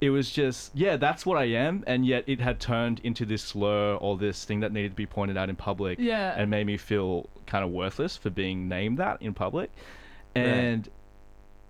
it 0.00 0.10
was 0.10 0.30
just 0.30 0.70
yeah 0.74 0.96
that's 0.96 1.24
what 1.26 1.38
I 1.38 1.44
am 1.44 1.84
and 1.86 2.04
yet 2.06 2.24
it 2.26 2.40
had 2.40 2.58
turned 2.60 3.00
into 3.04 3.24
this 3.24 3.42
slur 3.42 3.94
or 3.96 4.16
this 4.16 4.44
thing 4.44 4.60
that 4.60 4.72
needed 4.72 4.90
to 4.90 4.96
be 4.96 5.06
pointed 5.06 5.36
out 5.36 5.48
in 5.48 5.56
public 5.56 5.98
Yeah. 6.00 6.34
and 6.36 6.50
made 6.50 6.66
me 6.66 6.76
feel 6.76 7.28
kind 7.46 7.64
of 7.64 7.70
worthless 7.70 8.16
for 8.16 8.30
being 8.30 8.68
named 8.68 8.98
that 8.98 9.20
in 9.22 9.34
public. 9.34 9.70
And 10.34 10.88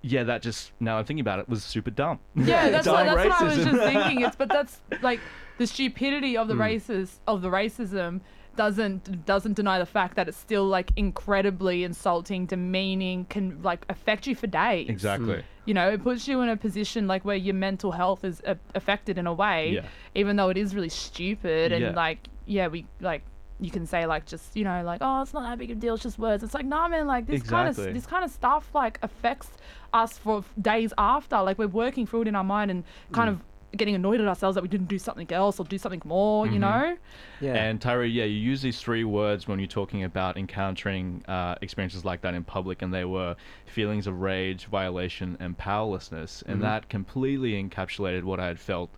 yeah 0.04 0.24
that 0.24 0.42
just 0.42 0.72
now 0.80 0.98
I'm 0.98 1.04
thinking 1.04 1.20
about 1.20 1.38
it 1.38 1.48
was 1.48 1.62
super 1.62 1.90
dumb. 1.90 2.18
Yeah, 2.34 2.70
that's 2.70 2.86
what, 2.86 3.04
that's 3.04 3.16
what 3.28 3.40
I 3.40 3.44
was 3.44 3.56
just 3.64 3.70
thinking. 3.78 4.20
It's 4.22 4.36
but 4.36 4.48
that's 4.48 4.80
like 5.00 5.20
the 5.62 5.66
stupidity 5.66 6.36
of 6.36 6.46
the 6.48 6.56
races 6.68 7.20
of 7.32 7.36
the 7.44 7.48
racism 7.48 8.20
doesn't 8.56 9.24
doesn't 9.24 9.54
deny 9.54 9.78
the 9.78 9.86
fact 9.98 10.12
that 10.16 10.26
it's 10.28 10.36
still 10.48 10.66
like 10.66 10.88
incredibly 10.96 11.84
insulting, 11.84 12.40
demeaning, 12.46 13.24
can 13.34 13.44
like 13.62 13.82
affect 13.88 14.26
you 14.26 14.34
for 14.34 14.46
days. 14.48 14.88
exactly 14.88 15.42
You 15.64 15.74
know, 15.74 15.88
it 15.94 16.02
puts 16.02 16.26
you 16.28 16.40
in 16.42 16.48
a 16.48 16.56
position 16.56 17.06
like 17.06 17.24
where 17.24 17.36
your 17.48 17.54
mental 17.54 17.92
health 17.92 18.24
is 18.24 18.36
uh, 18.46 18.56
affected 18.74 19.16
in 19.16 19.26
a 19.26 19.32
way, 19.44 19.60
Yeah. 19.76 19.84
even 20.20 20.32
though 20.36 20.50
it 20.54 20.58
is 20.64 20.74
really 20.76 20.90
stupid 20.90 21.72
and 21.72 21.82
Yeah. 21.82 21.90
like 22.04 22.18
yeah, 22.56 22.66
we 22.74 22.84
like 23.00 23.22
you 23.60 23.70
can 23.70 23.86
say 23.86 24.04
like 24.06 24.24
just 24.26 24.56
you 24.56 24.64
know 24.64 24.82
like 24.84 25.00
oh 25.06 25.22
it's 25.22 25.32
not 25.32 25.44
that 25.48 25.56
big 25.56 25.70
of 25.70 25.76
a 25.76 25.80
deal 25.80 25.94
it's 25.94 26.02
just 26.02 26.18
words 26.18 26.42
it's 26.42 26.52
like 26.58 26.66
nah 26.66 26.88
man 26.88 27.06
like 27.06 27.24
this 27.32 27.42
kind 27.44 27.68
of 27.68 27.76
this 27.76 28.06
kind 28.06 28.24
of 28.24 28.30
stuff 28.40 28.64
like 28.74 28.98
affects 29.02 29.48
us 29.94 30.18
for 30.18 30.38
f- 30.38 30.52
days 30.60 30.92
after 30.98 31.40
like 31.48 31.56
we're 31.60 31.68
working 31.84 32.04
through 32.08 32.22
it 32.22 32.28
in 32.28 32.34
our 32.34 32.48
mind 32.56 32.68
and 32.72 32.82
kind 33.12 33.28
Mm. 33.30 33.34
of 33.34 33.38
getting 33.76 33.94
annoyed 33.94 34.20
at 34.20 34.26
ourselves 34.28 34.54
that 34.54 34.62
we 34.62 34.68
didn't 34.68 34.88
do 34.88 34.98
something 34.98 35.30
else 35.32 35.58
or 35.58 35.64
do 35.64 35.78
something 35.78 36.02
more 36.04 36.44
Mm-hmm. 36.44 36.54
you 36.54 36.60
know 36.60 36.96
Yeah. 37.40 37.54
And 37.54 37.80
Tyree, 37.80 38.10
yeah, 38.10 38.24
you 38.24 38.36
use 38.36 38.62
these 38.62 38.80
three 38.80 39.04
words 39.04 39.48
when 39.48 39.58
you're 39.58 39.66
talking 39.66 40.04
about 40.04 40.36
encountering 40.36 41.24
uh, 41.26 41.56
experiences 41.60 42.04
like 42.04 42.20
that 42.22 42.34
in 42.34 42.44
public, 42.44 42.82
and 42.82 42.94
they 42.94 43.04
were 43.04 43.34
feelings 43.66 44.06
of 44.06 44.20
rage, 44.20 44.66
violation, 44.66 45.36
and 45.40 45.58
powerlessness, 45.58 46.42
and 46.46 46.62
that 46.62 46.88
completely 46.88 47.62
encapsulated 47.62 48.22
what 48.22 48.38
I 48.38 48.46
had 48.46 48.60
felt 48.60 48.90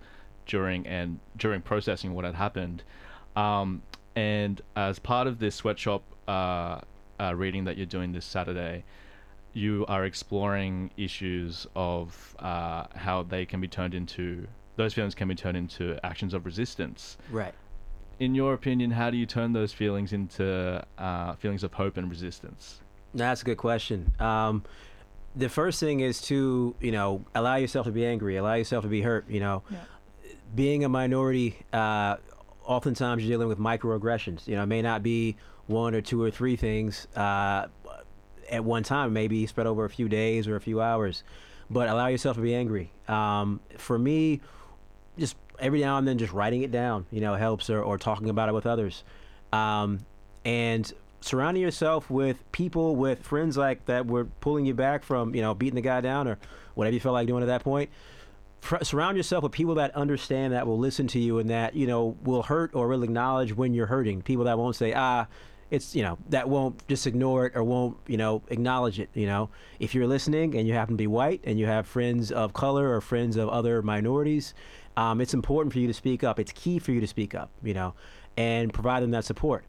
during 0.46 0.86
and 0.86 1.18
during 1.38 1.62
processing 1.62 2.12
what 2.12 2.24
had 2.24 2.34
happened. 2.34 2.82
Um, 3.36 3.82
and 4.14 4.60
as 4.76 4.98
part 4.98 5.26
of 5.26 5.38
this 5.38 5.54
sweatshop 5.54 6.02
uh, 6.28 6.80
uh, 7.18 7.34
reading 7.34 7.64
that 7.64 7.76
you're 7.76 7.86
doing 7.86 8.12
this 8.12 8.26
Saturday, 8.26 8.84
you 9.54 9.84
are 9.88 10.04
exploring 10.04 10.90
issues 10.96 11.66
of 11.74 12.36
uh, 12.40 12.84
how 12.94 13.22
they 13.22 13.46
can 13.46 13.60
be 13.60 13.68
turned 13.68 13.94
into 13.94 14.46
those 14.76 14.94
feelings 14.94 15.14
can 15.14 15.28
be 15.28 15.34
turned 15.34 15.56
into 15.56 15.98
actions 16.04 16.34
of 16.34 16.44
resistance 16.44 17.16
right. 17.30 17.54
in 18.18 18.34
your 18.34 18.54
opinion, 18.54 18.90
how 18.90 19.10
do 19.10 19.16
you 19.16 19.26
turn 19.26 19.52
those 19.52 19.72
feelings 19.72 20.12
into 20.12 20.84
uh, 20.98 21.34
feelings 21.36 21.62
of 21.64 21.72
hope 21.74 21.96
and 21.96 22.10
resistance? 22.10 22.80
That's 23.14 23.42
a 23.42 23.44
good 23.44 23.58
question. 23.58 24.12
Um, 24.18 24.64
the 25.36 25.48
first 25.48 25.80
thing 25.80 26.00
is 26.00 26.20
to, 26.22 26.74
you 26.80 26.92
know, 26.92 27.24
allow 27.34 27.56
yourself 27.56 27.86
to 27.86 27.92
be 27.92 28.04
angry, 28.06 28.36
allow 28.36 28.54
yourself 28.54 28.82
to 28.84 28.88
be 28.88 29.02
hurt. 29.02 29.28
You 29.28 29.40
know, 29.40 29.62
Yeah. 29.70 29.78
being 30.54 30.84
a 30.84 30.88
minority, 30.88 31.56
uh, 31.72 32.16
oftentimes 32.64 33.22
you're 33.24 33.32
dealing 33.36 33.48
with 33.48 33.58
microaggressions. 33.58 34.46
You 34.48 34.56
know, 34.56 34.62
it 34.62 34.66
may 34.66 34.82
not 34.82 35.02
be 35.02 35.36
one 35.66 35.94
or 35.94 36.00
two 36.00 36.22
or 36.22 36.30
three 36.30 36.56
things 36.56 37.06
uh, 37.16 37.66
at 38.50 38.64
one 38.64 38.82
time, 38.82 39.12
maybe 39.12 39.46
spread 39.46 39.66
over 39.66 39.84
a 39.84 39.90
few 39.90 40.08
days 40.08 40.46
or 40.46 40.56
a 40.56 40.60
few 40.60 40.80
hours, 40.80 41.24
but 41.70 41.88
allow 41.88 42.06
yourself 42.08 42.36
to 42.36 42.42
be 42.42 42.54
angry. 42.54 42.92
Um, 43.08 43.60
for 43.78 43.98
me, 43.98 44.40
just 45.18 45.36
every 45.58 45.80
now 45.80 45.98
and 45.98 46.06
then 46.06 46.18
just 46.18 46.32
writing 46.32 46.62
it 46.62 46.72
down 46.72 47.06
you 47.10 47.20
know 47.20 47.34
helps 47.34 47.70
or, 47.70 47.80
or 47.80 47.98
talking 47.98 48.28
about 48.28 48.48
it 48.48 48.52
with 48.52 48.66
others. 48.66 49.04
Um, 49.52 50.00
and 50.44 50.92
surrounding 51.20 51.62
yourself 51.62 52.10
with 52.10 52.50
people 52.52 52.96
with 52.96 53.22
friends 53.22 53.56
like 53.56 53.86
that 53.86 54.06
were 54.06 54.26
pulling 54.40 54.66
you 54.66 54.74
back 54.74 55.02
from 55.02 55.34
you 55.34 55.40
know 55.40 55.54
beating 55.54 55.76
the 55.76 55.80
guy 55.80 56.00
down 56.00 56.28
or 56.28 56.38
whatever 56.74 56.92
you 56.92 57.00
felt 57.00 57.14
like 57.14 57.26
doing 57.26 57.42
at 57.42 57.46
that 57.46 57.62
point 57.62 57.88
Fr- 58.64 58.82
surround 58.82 59.16
yourself 59.18 59.42
with 59.42 59.52
people 59.52 59.74
that 59.74 59.94
understand 59.94 60.54
that 60.54 60.66
will 60.66 60.78
listen 60.78 61.06
to 61.08 61.18
you 61.18 61.38
and 61.38 61.50
that 61.50 61.76
you 61.76 61.86
know 61.86 62.16
will 62.22 62.42
hurt 62.42 62.74
or 62.74 62.88
will 62.88 63.02
acknowledge 63.02 63.54
when 63.54 63.74
you're 63.74 63.86
hurting. 63.86 64.22
People 64.22 64.44
that 64.46 64.56
won't 64.56 64.74
say 64.74 64.94
ah 64.94 65.26
it's 65.70 65.94
you 65.94 66.02
know 66.02 66.16
that 66.30 66.48
won't 66.48 66.86
just 66.88 67.06
ignore 67.06 67.46
it 67.46 67.52
or 67.54 67.62
won't 67.62 67.98
you 68.06 68.16
know 68.16 68.42
acknowledge 68.48 68.98
it 68.98 69.10
you 69.12 69.26
know. 69.26 69.50
If 69.80 69.94
you're 69.94 70.06
listening 70.06 70.54
and 70.56 70.66
you 70.66 70.72
happen 70.72 70.94
to 70.94 70.98
be 70.98 71.06
white 71.06 71.42
and 71.44 71.58
you 71.58 71.66
have 71.66 71.86
friends 71.86 72.32
of 72.32 72.54
color 72.54 72.94
or 72.94 73.02
friends 73.02 73.36
of 73.36 73.50
other 73.50 73.82
minorities 73.82 74.54
um, 74.96 75.20
it's 75.20 75.34
important 75.34 75.72
for 75.72 75.78
you 75.78 75.86
to 75.86 75.94
speak 75.94 76.24
up 76.24 76.38
it's 76.38 76.52
key 76.52 76.78
for 76.78 76.92
you 76.92 77.00
to 77.00 77.06
speak 77.06 77.34
up 77.34 77.50
you 77.62 77.74
know 77.74 77.94
and 78.36 78.72
provide 78.72 79.02
them 79.02 79.10
that 79.10 79.24
support 79.24 79.64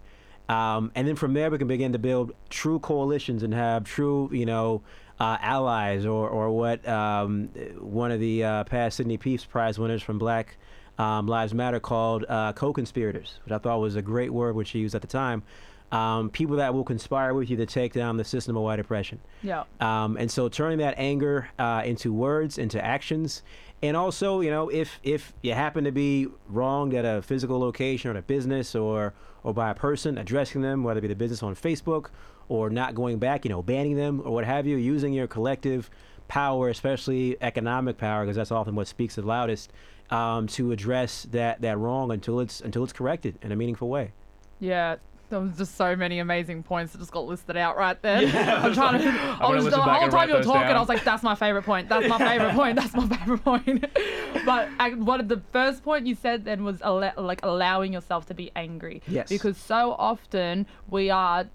um, 0.48 0.92
and 0.96 1.08
then 1.08 1.16
from 1.16 1.34
there 1.34 1.50
we 1.50 1.58
can 1.58 1.68
begin 1.68 1.92
to 1.94 2.00
build 2.00 2.32
true 2.50 2.80
coalitions 2.80 3.44
and 3.44 3.54
have 3.54 3.84
true 3.84 4.30
you 4.32 4.46
know 4.46 4.82
uh, 5.20 5.38
allies 5.42 6.06
or, 6.06 6.28
or 6.28 6.52
what 6.52 6.86
um, 6.88 7.50
one 7.80 8.12
of 8.12 8.20
the 8.20 8.44
uh, 8.44 8.64
past 8.66 8.98
Sydney 8.98 9.18
Peace 9.18 9.46
Prize 9.46 9.80
winners 9.80 10.04
from 10.04 10.18
Black 10.18 10.58
um, 10.98 11.28
Lives 11.28 11.54
Matter 11.54 11.80
called 11.80 12.26
uh, 12.28 12.54
co-conspirators, 12.54 13.40
which 13.46 13.52
I 13.52 13.58
thought 13.58 13.80
was 13.80 13.96
a 13.96 14.02
great 14.02 14.32
word 14.32 14.56
which 14.56 14.70
she 14.70 14.80
used 14.80 14.96
at 14.96 15.02
the 15.02 15.08
time. 15.08 15.44
Um, 15.92 16.30
people 16.30 16.58
that 16.58 16.74
will 16.74 16.84
conspire 16.84 17.34
with 17.34 17.50
you 17.50 17.58
to 17.58 17.66
take 17.66 17.94
down 17.94 18.18
the 18.18 18.24
system 18.24 18.58
of 18.58 18.64
white 18.64 18.80
oppression. 18.80 19.20
yeah 19.44 19.64
Um, 19.80 20.18
and 20.18 20.30
so 20.30 20.50
turning 20.50 20.80
that 20.80 20.96
anger 20.98 21.50
uh, 21.60 21.84
into 21.86 22.12
words, 22.12 22.58
into 22.58 22.84
actions, 22.84 23.44
and 23.84 23.96
also, 23.96 24.42
you 24.42 24.50
know, 24.50 24.70
if 24.70 25.00
if 25.04 25.34
you 25.42 25.54
happen 25.54 25.84
to 25.84 25.92
be 25.92 26.28
wronged 26.50 26.94
at 26.96 27.06
a 27.06 27.22
physical 27.22 27.60
location 27.60 28.10
or 28.10 28.14
at 28.14 28.20
a 28.20 28.24
business 28.24 28.76
or 28.76 29.14
or 29.44 29.54
by 29.54 29.70
a 29.70 29.76
person, 29.76 30.18
addressing 30.18 30.62
them, 30.62 30.84
whether 30.84 30.98
it 30.98 31.02
be 31.02 31.08
the 31.08 31.16
business 31.16 31.44
on 31.44 31.56
Facebook 31.56 32.08
or 32.50 32.70
not 32.70 32.96
going 32.96 33.20
back, 33.20 33.46
you 33.46 33.50
know, 33.50 33.62
banning 33.62 33.96
them 33.96 34.22
or 34.26 34.32
what 34.32 34.44
have 34.46 34.66
you, 34.66 34.78
using 34.78 35.14
your 35.14 35.28
collective 35.28 35.90
power, 36.28 36.70
especially 36.70 37.38
economic 37.42 37.98
power, 37.98 38.24
because 38.24 38.36
that's 38.36 38.52
often 38.52 38.76
what 38.76 38.88
speaks 38.88 39.16
the 39.16 39.22
loudest, 39.22 39.72
um, 40.10 40.48
to 40.48 40.72
address 40.72 41.28
that 41.32 41.62
that 41.62 41.78
wrong 41.78 42.12
until 42.12 42.40
it's 42.40 42.62
until 42.62 42.84
it's 42.84 42.94
corrected 42.94 43.38
in 43.42 43.52
a 43.52 43.56
meaningful 43.56 43.88
way. 43.88 44.12
Yeah, 44.60 44.96
there 45.30 45.40
was 45.40 45.58
just 45.58 45.76
so 45.76 45.96
many 45.96 46.20
amazing 46.20 46.64
points 46.64 46.92
that 46.92 47.00
just 47.00 47.12
got 47.12 47.26
listed 47.26 47.58
out 47.58 47.78
right 47.78 48.00
there. 48.02 48.18
I'm 48.20 48.74
trying 48.74 49.02
to. 49.02 49.10
I 49.10 49.50
was 49.50 49.66
the 49.70 49.78
whole 49.78 50.10
time 50.10 50.30
you 50.30 50.36
were 50.36 50.44
talking, 50.44 50.62
down. 50.62 50.76
I 50.76 50.80
was 50.80 50.90
like, 50.90 51.04
"That's 51.04 51.24
my 51.24 51.36
favorite 51.36 51.64
point. 51.64 51.90
That's 51.90 52.08
my 52.08 52.18
favorite 52.18 52.54
point. 52.56 52.76
That's 52.76 52.94
my 52.94 53.08
favorite 53.08 53.44
point." 53.44 53.86
but 54.46 54.70
I, 54.80 54.92
what 54.92 55.28
the 55.28 55.42
first 55.52 55.84
point 55.84 56.08
you 56.08 56.16
said 56.16 56.46
then 56.46 56.64
was 56.64 56.82
al- 56.82 57.12
like 57.18 57.44
allowing 57.44 57.94
yourself 57.94 58.28
to 58.28 58.34
be 58.34 58.52
angry. 58.56 59.02
Yes. 59.08 59.30
Because 59.30 59.58
so 59.58 59.96
often 59.98 60.68
we 60.90 61.10
are 61.10 61.46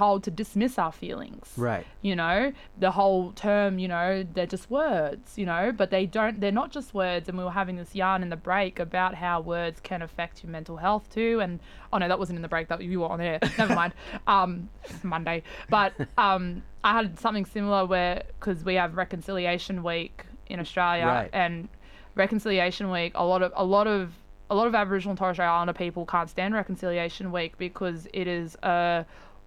told 0.00 0.24
to 0.24 0.30
dismiss 0.30 0.78
our 0.78 0.92
feelings. 0.92 1.46
Right. 1.58 1.86
You 2.00 2.16
know, 2.16 2.52
the 2.78 2.90
whole 2.90 3.32
term, 3.32 3.78
you 3.78 3.86
know, 3.86 4.24
they're 4.34 4.46
just 4.46 4.70
words, 4.70 5.36
you 5.36 5.44
know, 5.44 5.72
but 5.76 5.90
they 5.90 6.06
don't, 6.06 6.40
they're 6.40 6.50
not 6.62 6.70
just 6.70 6.94
words. 6.94 7.28
And 7.28 7.36
we 7.36 7.44
were 7.44 7.50
having 7.50 7.76
this 7.76 7.94
yarn 7.94 8.22
in 8.22 8.30
the 8.30 8.36
break 8.50 8.78
about 8.78 9.14
how 9.14 9.42
words 9.42 9.78
can 9.80 10.00
affect 10.00 10.42
your 10.42 10.50
mental 10.50 10.78
health 10.78 11.10
too. 11.10 11.40
And, 11.42 11.60
oh 11.92 11.98
no, 11.98 12.08
that 12.08 12.18
wasn't 12.18 12.36
in 12.36 12.42
the 12.42 12.48
break, 12.48 12.68
that 12.68 12.82
you 12.82 13.00
were 13.00 13.08
on 13.08 13.20
air. 13.20 13.38
Never 13.58 13.74
mind. 13.74 13.92
Um, 14.26 14.70
Monday. 15.02 15.42
But 15.68 15.92
um, 16.16 16.62
I 16.82 16.94
had 16.94 17.18
something 17.18 17.44
similar 17.44 17.84
where, 17.84 18.22
because 18.38 18.64
we 18.64 18.76
have 18.76 18.96
Reconciliation 18.96 19.82
Week 19.82 20.24
in 20.46 20.60
Australia 20.60 21.04
Right. 21.06 21.30
and 21.34 21.68
Reconciliation 22.14 22.90
Week, 22.90 23.12
a 23.14 23.24
lot 23.24 23.42
of, 23.42 23.52
a 23.54 23.64
lot 23.64 23.86
of, 23.86 24.14
a 24.48 24.54
lot 24.54 24.66
of 24.66 24.74
Aboriginal 24.74 25.10
and 25.12 25.18
Torres 25.18 25.36
Strait 25.36 25.46
Islander 25.46 25.74
people 25.74 26.06
can't 26.06 26.28
stand 26.30 26.54
Reconciliation 26.54 27.30
Week 27.30 27.56
because 27.58 28.08
it 28.12 28.26
is 28.26 28.56
a 28.62 29.04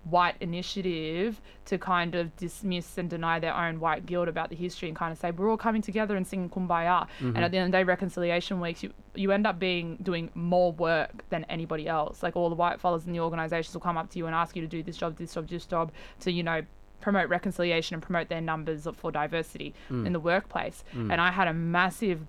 white 0.09 0.35
initiative 0.41 1.41
to 1.65 1.77
kind 1.77 2.15
of 2.15 2.35
dismiss 2.35 2.97
and 2.97 3.09
deny 3.09 3.39
their 3.39 3.55
own 3.55 3.79
white 3.79 4.05
guilt 4.05 4.27
about 4.27 4.49
the 4.49 4.55
history 4.55 4.89
and 4.89 4.97
kind 4.97 5.11
of 5.11 5.17
say 5.17 5.31
we're 5.31 5.49
all 5.49 5.57
coming 5.57 5.81
together 5.81 6.15
and 6.15 6.27
singing 6.27 6.49
kumbaya. 6.49 7.07
And 7.19 7.33
mm-hmm. 7.33 7.43
at 7.43 7.51
the 7.51 7.57
end 7.57 7.65
of 7.67 7.71
the 7.71 7.77
day 7.77 7.83
reconciliation 7.83 8.59
weeks 8.59 8.83
you, 8.83 8.91
you 9.15 9.31
end 9.31 9.47
up 9.47 9.59
being 9.59 9.97
doing 10.01 10.29
more 10.35 10.71
work 10.73 11.23
than 11.29 11.45
anybody 11.45 11.87
else. 11.87 12.21
Like 12.21 12.35
all 12.35 12.49
the 12.49 12.55
white 12.55 12.81
fellas 12.81 13.05
in 13.05 13.13
the 13.13 13.19
organizations 13.19 13.73
will 13.73 13.81
come 13.81 13.97
up 13.97 14.09
to 14.11 14.17
you 14.17 14.25
and 14.25 14.35
ask 14.35 14.55
you 14.55 14.61
to 14.61 14.67
do 14.67 14.83
this 14.83 14.97
job 14.97 15.17
this 15.17 15.33
job 15.33 15.47
this 15.47 15.65
job 15.65 15.91
to 16.21 16.31
you 16.31 16.43
know 16.43 16.61
promote 17.01 17.29
reconciliation 17.29 17.93
and 17.93 18.01
promote 18.01 18.29
their 18.29 18.41
numbers 18.41 18.87
for 18.95 19.11
diversity 19.11 19.73
mm. 19.89 20.05
in 20.05 20.13
the 20.13 20.19
workplace. 20.19 20.83
Mm. 20.95 21.11
And 21.11 21.21
i 21.21 21.31
had 21.31 21.47
a 21.47 21.53
massive 21.53 22.21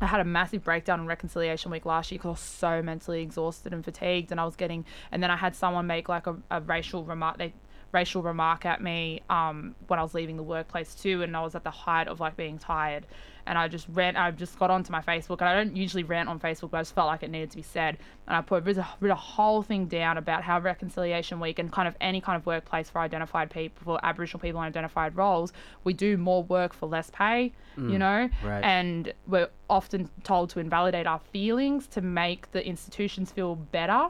I 0.00 0.06
had 0.06 0.20
a 0.20 0.24
massive 0.24 0.62
breakdown 0.62 1.00
on 1.00 1.06
Reconciliation 1.06 1.70
Week 1.70 1.86
last 1.86 2.10
year 2.10 2.18
because 2.18 2.26
I 2.26 2.30
was 2.32 2.40
so 2.40 2.82
mentally 2.82 3.22
exhausted 3.22 3.72
and 3.72 3.84
fatigued, 3.84 4.30
and 4.30 4.40
I 4.40 4.44
was 4.44 4.56
getting. 4.56 4.84
And 5.10 5.22
then 5.22 5.30
I 5.30 5.36
had 5.36 5.56
someone 5.56 5.86
make 5.86 6.08
like 6.08 6.26
a, 6.26 6.36
a 6.50 6.60
racial 6.60 7.04
remark. 7.04 7.38
They 7.38 7.54
racial 7.92 8.22
remark 8.22 8.66
at 8.66 8.82
me 8.82 9.22
um, 9.30 9.74
when 9.86 9.98
I 9.98 10.02
was 10.02 10.14
leaving 10.14 10.36
the 10.36 10.42
workplace 10.42 10.94
too, 10.94 11.22
and 11.22 11.36
I 11.36 11.42
was 11.42 11.54
at 11.54 11.64
the 11.64 11.70
height 11.70 12.08
of 12.08 12.20
like 12.20 12.36
being 12.36 12.58
tired. 12.58 13.06
And 13.48 13.56
I 13.56 13.68
just 13.68 13.86
ran. 13.92 14.16
I 14.16 14.32
just 14.32 14.58
got 14.58 14.72
onto 14.72 14.90
my 14.90 15.00
Facebook, 15.00 15.38
and 15.40 15.48
I 15.48 15.54
don't 15.54 15.76
usually 15.76 16.02
rant 16.02 16.28
on 16.28 16.40
Facebook, 16.40 16.72
but 16.72 16.78
I 16.78 16.80
just 16.80 16.96
felt 16.96 17.06
like 17.06 17.22
it 17.22 17.30
needed 17.30 17.52
to 17.52 17.56
be 17.56 17.62
said. 17.62 17.96
And 18.26 18.36
I 18.36 18.40
put 18.40 18.66
wrote 18.66 18.76
a, 18.76 18.88
wrote 18.98 19.12
a 19.12 19.14
whole 19.14 19.62
thing 19.62 19.86
down 19.86 20.18
about 20.18 20.42
how 20.42 20.58
Reconciliation 20.58 21.38
Week 21.38 21.60
and 21.60 21.70
kind 21.70 21.86
of 21.86 21.94
any 22.00 22.20
kind 22.20 22.36
of 22.36 22.44
workplace 22.44 22.90
for 22.90 22.98
identified 22.98 23.50
people, 23.50 23.84
for 23.84 24.04
Aboriginal 24.04 24.40
people 24.40 24.60
in 24.62 24.66
identified 24.66 25.16
roles, 25.16 25.52
we 25.84 25.92
do 25.92 26.16
more 26.16 26.42
work 26.42 26.72
for 26.74 26.86
less 26.88 27.08
pay. 27.10 27.52
You 27.78 27.98
know, 27.98 28.30
right. 28.42 28.64
and 28.64 29.12
we're 29.26 29.50
often 29.68 30.08
told 30.24 30.48
to 30.50 30.60
invalidate 30.60 31.06
our 31.06 31.20
feelings 31.30 31.86
to 31.88 32.00
make 32.00 32.50
the 32.52 32.66
institutions 32.66 33.30
feel 33.30 33.54
better 33.54 34.08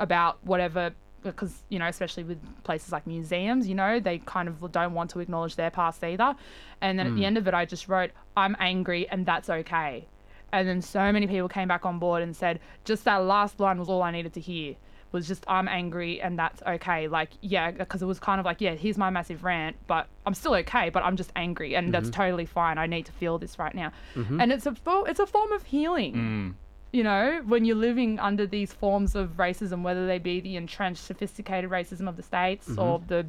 about 0.00 0.44
whatever 0.44 0.92
because 1.30 1.62
you 1.68 1.78
know 1.78 1.88
especially 1.88 2.24
with 2.24 2.38
places 2.64 2.92
like 2.92 3.06
museums 3.06 3.68
you 3.68 3.74
know 3.74 4.00
they 4.00 4.18
kind 4.18 4.48
of 4.48 4.72
don't 4.72 4.94
want 4.94 5.10
to 5.10 5.20
acknowledge 5.20 5.56
their 5.56 5.70
past 5.70 6.02
either. 6.04 6.34
And 6.80 6.98
then 6.98 7.06
at 7.06 7.14
the 7.14 7.22
mm. 7.22 7.26
end 7.26 7.38
of 7.38 7.48
it 7.48 7.54
i 7.54 7.64
just 7.64 7.88
wrote 7.88 8.10
i'm 8.36 8.56
angry 8.58 9.08
and 9.08 9.24
that's 9.26 9.50
okay. 9.50 10.06
And 10.52 10.68
then 10.68 10.80
so 10.80 11.12
many 11.12 11.26
people 11.26 11.48
came 11.48 11.68
back 11.68 11.84
on 11.84 11.98
board 11.98 12.22
and 12.22 12.34
said 12.34 12.60
just 12.84 13.04
that 13.04 13.16
last 13.16 13.60
line 13.60 13.78
was 13.78 13.88
all 13.88 14.02
i 14.02 14.10
needed 14.10 14.32
to 14.34 14.40
hear 14.40 14.76
was 15.12 15.26
just 15.26 15.44
i'm 15.48 15.68
angry 15.68 16.20
and 16.20 16.38
that's 16.38 16.62
okay 16.62 17.08
like 17.08 17.30
yeah 17.40 17.70
because 17.70 18.02
it 18.02 18.06
was 18.06 18.18
kind 18.18 18.38
of 18.40 18.44
like 18.44 18.60
yeah 18.60 18.74
here's 18.74 18.98
my 18.98 19.08
massive 19.08 19.44
rant 19.44 19.76
but 19.86 20.08
i'm 20.26 20.34
still 20.34 20.54
okay 20.54 20.90
but 20.90 21.02
i'm 21.04 21.16
just 21.16 21.30
angry 21.36 21.74
and 21.74 21.94
that's 21.94 22.10
mm-hmm. 22.10 22.22
totally 22.22 22.46
fine. 22.46 22.78
I 22.78 22.86
need 22.86 23.06
to 23.06 23.12
feel 23.12 23.38
this 23.38 23.58
right 23.58 23.74
now. 23.74 23.92
Mm-hmm. 24.14 24.40
And 24.40 24.52
it's 24.52 24.66
a 24.66 24.74
it's 25.06 25.20
a 25.20 25.26
form 25.26 25.52
of 25.52 25.64
healing 25.64 26.14
mm. 26.14 26.65
You 26.92 27.02
know, 27.02 27.42
when 27.44 27.64
you're 27.64 27.76
living 27.76 28.18
under 28.18 28.46
these 28.46 28.72
forms 28.72 29.14
of 29.14 29.36
racism, 29.36 29.82
whether 29.82 30.06
they 30.06 30.18
be 30.18 30.40
the 30.40 30.56
entrenched, 30.56 31.02
sophisticated 31.04 31.70
racism 31.70 32.08
of 32.08 32.16
the 32.16 32.22
States 32.22 32.68
or 32.78 33.02
the, 33.06 33.26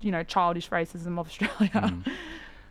you 0.00 0.10
know, 0.10 0.22
childish 0.24 0.70
racism 0.70 1.18
of 1.18 1.26
Australia. 1.26 1.94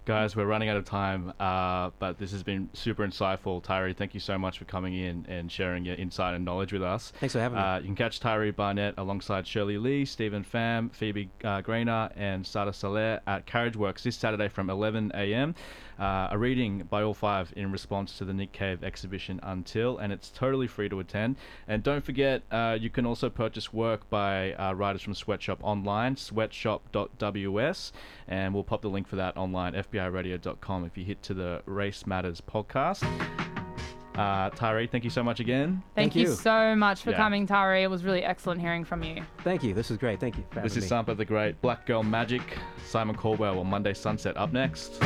Guys, 0.08 0.38
we're 0.38 0.46
running 0.46 0.70
out 0.70 0.78
of 0.78 0.86
time, 0.86 1.34
uh, 1.38 1.90
but 2.00 2.18
this 2.18 2.32
has 2.32 2.42
been 2.42 2.70
super 2.72 3.06
insightful. 3.06 3.62
Tyree, 3.62 3.92
thank 3.92 4.14
you 4.14 4.22
so 4.22 4.38
much 4.38 4.58
for 4.58 4.64
coming 4.64 4.94
in 4.94 5.26
and 5.28 5.52
sharing 5.52 5.84
your 5.84 5.96
insight 5.96 6.34
and 6.34 6.46
knowledge 6.46 6.72
with 6.72 6.82
us. 6.82 7.12
Thanks 7.20 7.34
for 7.34 7.42
having 7.42 7.58
me. 7.58 7.62
Uh, 7.62 7.80
you 7.80 7.88
can 7.88 7.96
catch 7.96 8.22
Tyree 8.22 8.52
Barnette 8.52 8.94
alongside 8.98 9.46
Shirley 9.46 9.78
Le, 9.78 10.06
Stephen 10.06 10.46
Pham, 10.46 10.94
Phoebe 10.94 11.30
uh, 11.44 11.62
Grainer, 11.62 12.10
and 12.16 12.48
Sarah 12.48 12.72
Saleh 12.72 13.20
at 13.28 13.46
Carriageworks 13.48 14.04
this 14.04 14.16
Saturday 14.16 14.48
from 14.48 14.70
11 14.70 15.12
a.m. 15.14 15.54
Uh, 16.00 16.28
a 16.32 16.38
reading 16.38 16.84
by 16.90 17.02
all 17.02 17.14
five 17.14 17.52
in 17.56 17.72
response 17.72 18.18
to 18.20 18.26
the 18.26 18.34
Nick 18.34 18.52
Cave 18.52 18.84
exhibition 18.84 19.40
Until, 19.42 19.98
and 19.98 20.14
it's 20.14 20.30
totally 20.30 20.68
free 20.68 20.90
to 20.90 21.00
attend. 21.00 21.38
And 21.68 21.82
don't 21.82 22.04
forget, 22.04 22.44
uh, 22.52 22.78
you 22.80 22.90
can 22.90 23.06
also 23.06 23.30
purchase 23.30 23.74
work 23.74 24.08
by 24.10 24.54
uh, 24.54 24.74
writers 24.74 25.02
from 25.02 25.16
Sweatshop 25.16 25.60
online, 25.64 26.16
sweatshop.ws, 26.16 27.92
and 28.28 28.54
we'll 28.54 28.64
pop 28.64 28.82
the 28.82 28.90
link 28.90 29.08
for 29.08 29.16
that 29.16 29.36
online, 29.38 29.74
fbiradio.com, 29.74 30.86
if 30.86 30.98
you 30.98 31.04
hit 31.06 31.22
to 31.24 31.34
the 31.34 31.62
Race 31.66 32.06
Matters 32.06 32.42
podcast. 32.42 33.04
Uh, 34.16 34.50
Tyree, 34.50 34.88
thank 34.88 35.04
you 35.04 35.12
so 35.12 35.22
much 35.24 35.40
again. 35.40 35.84
Thank, 35.94 36.14
Thank 36.14 36.16
you. 36.16 36.30
you. 36.30 36.36
so 36.36 36.76
much 36.76 37.02
for 37.04 37.12
Yeah. 37.12 37.18
coming, 37.18 37.46
Tyree. 37.46 37.84
It 37.84 37.90
was 37.90 38.04
really 38.04 38.24
excellent 38.24 38.60
hearing 38.60 38.84
from 38.84 39.04
you. 39.04 39.22
Thank 39.44 39.62
you. 39.64 39.76
This 39.76 39.92
is 39.92 39.98
great. 39.98 40.20
Thank 40.20 40.38
you. 40.38 40.44
For 40.50 40.62
This 40.62 40.76
is 40.76 40.86
me. 40.86 40.90
Sampa 40.90 41.16
the 41.16 41.26
Great, 41.26 41.62
Black 41.62 41.86
Girl 41.86 42.02
Magic, 42.02 42.42
Simon 42.88 43.16
Caldwell 43.16 43.60
on 43.60 43.68
Monday 43.68 43.94
Sunset. 43.94 44.36
Up 44.36 44.52
next. 44.54 45.00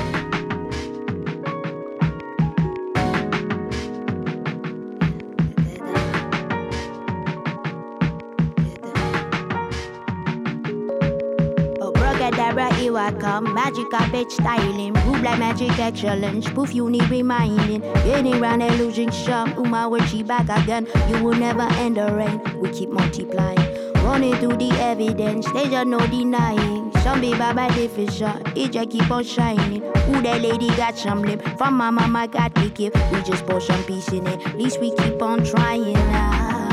I 13.01 13.11
come. 13.13 13.53
Magic 13.53 13.89
carpet 13.89 14.31
styling. 14.31 14.93
Move 14.93 15.23
like 15.23 15.39
magic 15.39 15.77
excellence. 15.79 16.47
Poof, 16.51 16.75
you 16.75 16.87
need 16.87 17.09
reminding. 17.09 17.81
Getting 17.81 18.39
round 18.39 18.61
and 18.61 18.77
losing 18.77 19.11
some. 19.11 19.49
Uma, 19.57 19.89
when 19.89 20.05
she 20.05 20.21
back 20.21 20.47
again. 20.49 20.87
You 21.09 21.23
will 21.23 21.33
never 21.33 21.63
end 21.83 21.97
the 21.97 22.13
rain. 22.13 22.39
We 22.59 22.69
keep 22.69 22.89
multiplying. 22.89 23.57
Running 24.05 24.35
through 24.35 24.57
the 24.57 24.71
evidence. 24.79 25.51
There's 25.51 25.85
no 25.85 25.97
denying. 26.07 26.91
Some 27.01 27.21
be 27.21 27.31
by 27.31 27.53
definition. 27.53 28.39
It 28.55 28.71
just 28.71 28.91
keep 28.91 29.09
on 29.09 29.23
shining. 29.23 29.81
Who 29.81 30.21
that 30.21 30.41
lady 30.41 30.67
got 30.77 30.95
some 30.95 31.23
lip? 31.23 31.41
From 31.57 31.73
my 31.77 31.89
mama 31.89 32.27
got 32.27 32.53
the 32.53 32.69
gift. 32.69 32.97
We 33.11 33.23
just 33.23 33.47
pour 33.47 33.61
some 33.61 33.83
peace 33.85 34.09
in 34.09 34.27
it. 34.27 34.45
At 34.45 34.57
least 34.59 34.79
we 34.79 34.93
keep 34.95 35.19
on 35.23 35.43
trying 35.43 35.93
now. 35.93 36.69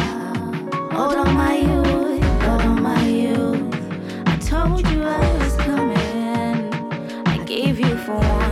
Hold 0.92 1.14
on, 1.14 1.34
my 1.34 1.56
youth. 1.56 2.22
Hold 2.42 2.60
on, 2.62 2.82
my 2.82 3.02
youth. 3.06 3.74
I 4.26 4.36
told 4.36 4.86
you 4.90 5.02
I 5.02 5.38
was 5.38 5.47
for 8.08 8.16
warning, 8.16 8.47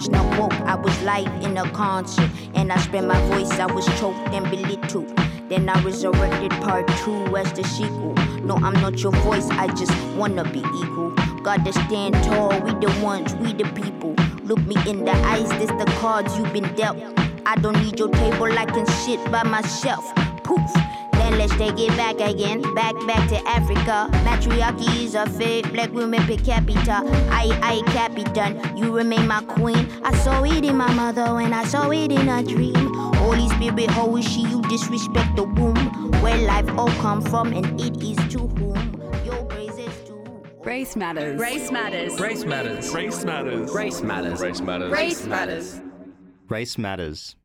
was 0.00 0.08
not 0.08 0.38
woke, 0.38 0.58
I 0.62 0.76
was 0.76 1.02
live 1.02 1.44
in 1.44 1.58
a 1.58 1.70
concert. 1.72 2.30
And 2.54 2.72
I 2.72 2.78
spread 2.78 3.04
my 3.04 3.20
voice, 3.28 3.50
I 3.50 3.66
was 3.66 3.84
choked 4.00 4.16
and 4.32 4.48
belittled. 4.48 5.14
Then 5.50 5.68
I 5.68 5.78
resurrected 5.82 6.52
part 6.62 6.88
two 7.04 7.36
as 7.36 7.52
the 7.52 7.64
sequel. 7.64 8.14
No, 8.42 8.54
I'm 8.56 8.80
not 8.80 8.98
your 9.02 9.12
voice, 9.12 9.50
I 9.50 9.66
just 9.74 9.92
wanna 10.16 10.44
be 10.44 10.60
equal. 10.60 11.10
Gotta 11.42 11.70
stand 11.74 12.14
tall, 12.24 12.48
we 12.62 12.72
the 12.80 12.90
ones, 13.02 13.34
we 13.34 13.52
the 13.52 13.64
people. 13.74 14.14
Look 14.42 14.60
me 14.60 14.76
in 14.88 15.04
the 15.04 15.12
eyes, 15.12 15.50
this 15.60 15.68
the 15.68 15.92
cards 16.00 16.34
you've 16.38 16.52
been 16.54 16.74
dealt. 16.76 16.96
I 17.44 17.56
don't 17.56 17.78
need 17.84 17.98
your 17.98 18.08
table, 18.08 18.58
I 18.58 18.64
can 18.64 18.86
sit 18.86 19.20
by 19.30 19.42
myself. 19.42 20.10
Poof. 21.30 21.38
Then 21.38 21.38
let's 21.38 21.56
take 21.56 21.78
it 21.78 21.96
back 21.96 22.20
again, 22.20 22.62
back 22.74 22.94
back 23.06 23.28
to 23.28 23.48
Africa. 23.48 24.08
Matriarchy 24.24 25.04
is 25.04 25.14
a 25.14 25.28
fate, 25.28 25.72
black 25.72 25.92
women 25.92 26.22
per 26.22 26.36
capita. 26.36 27.02
I 27.30 27.58
I 27.62 27.82
capitan, 27.92 28.76
you 28.76 28.94
remain 28.96 29.26
my 29.26 29.42
queen. 29.42 29.88
I 30.04 30.14
saw 30.16 30.42
it 30.44 30.64
in 30.64 30.76
my 30.76 30.92
mother 30.92 31.34
when 31.34 31.52
I 31.52 31.64
saw 31.64 31.90
it 31.90 32.12
in 32.12 32.28
a 32.28 32.42
dream. 32.42 32.94
Holy 33.14 33.48
Spirit, 33.50 33.90
how 33.90 34.16
is 34.16 34.26
she? 34.26 34.42
You 34.42 34.62
disrespect 34.62 35.36
the 35.36 35.44
womb, 35.44 35.76
where 36.22 36.38
life 36.38 36.68
all 36.78 36.90
come 37.00 37.20
from, 37.22 37.52
and 37.52 37.80
it 37.80 38.02
is 38.02 38.16
to 38.32 38.46
whom 38.48 39.24
your 39.24 39.44
praises 39.44 39.94
to. 40.06 40.42
Race 40.64 40.96
Matters. 40.96 41.40
Race 41.40 41.70
Matters. 41.70 42.20
Race 42.20 42.44
matters. 42.44 42.92
Race 42.92 43.24
matters. 43.24 43.72
Race 43.72 44.02
matters. 44.02 44.40
Race 44.40 44.60
matters. 44.60 44.90
Race 44.90 45.26
Matters. 45.26 45.80
Race 46.48 46.78
matters. 46.78 47.36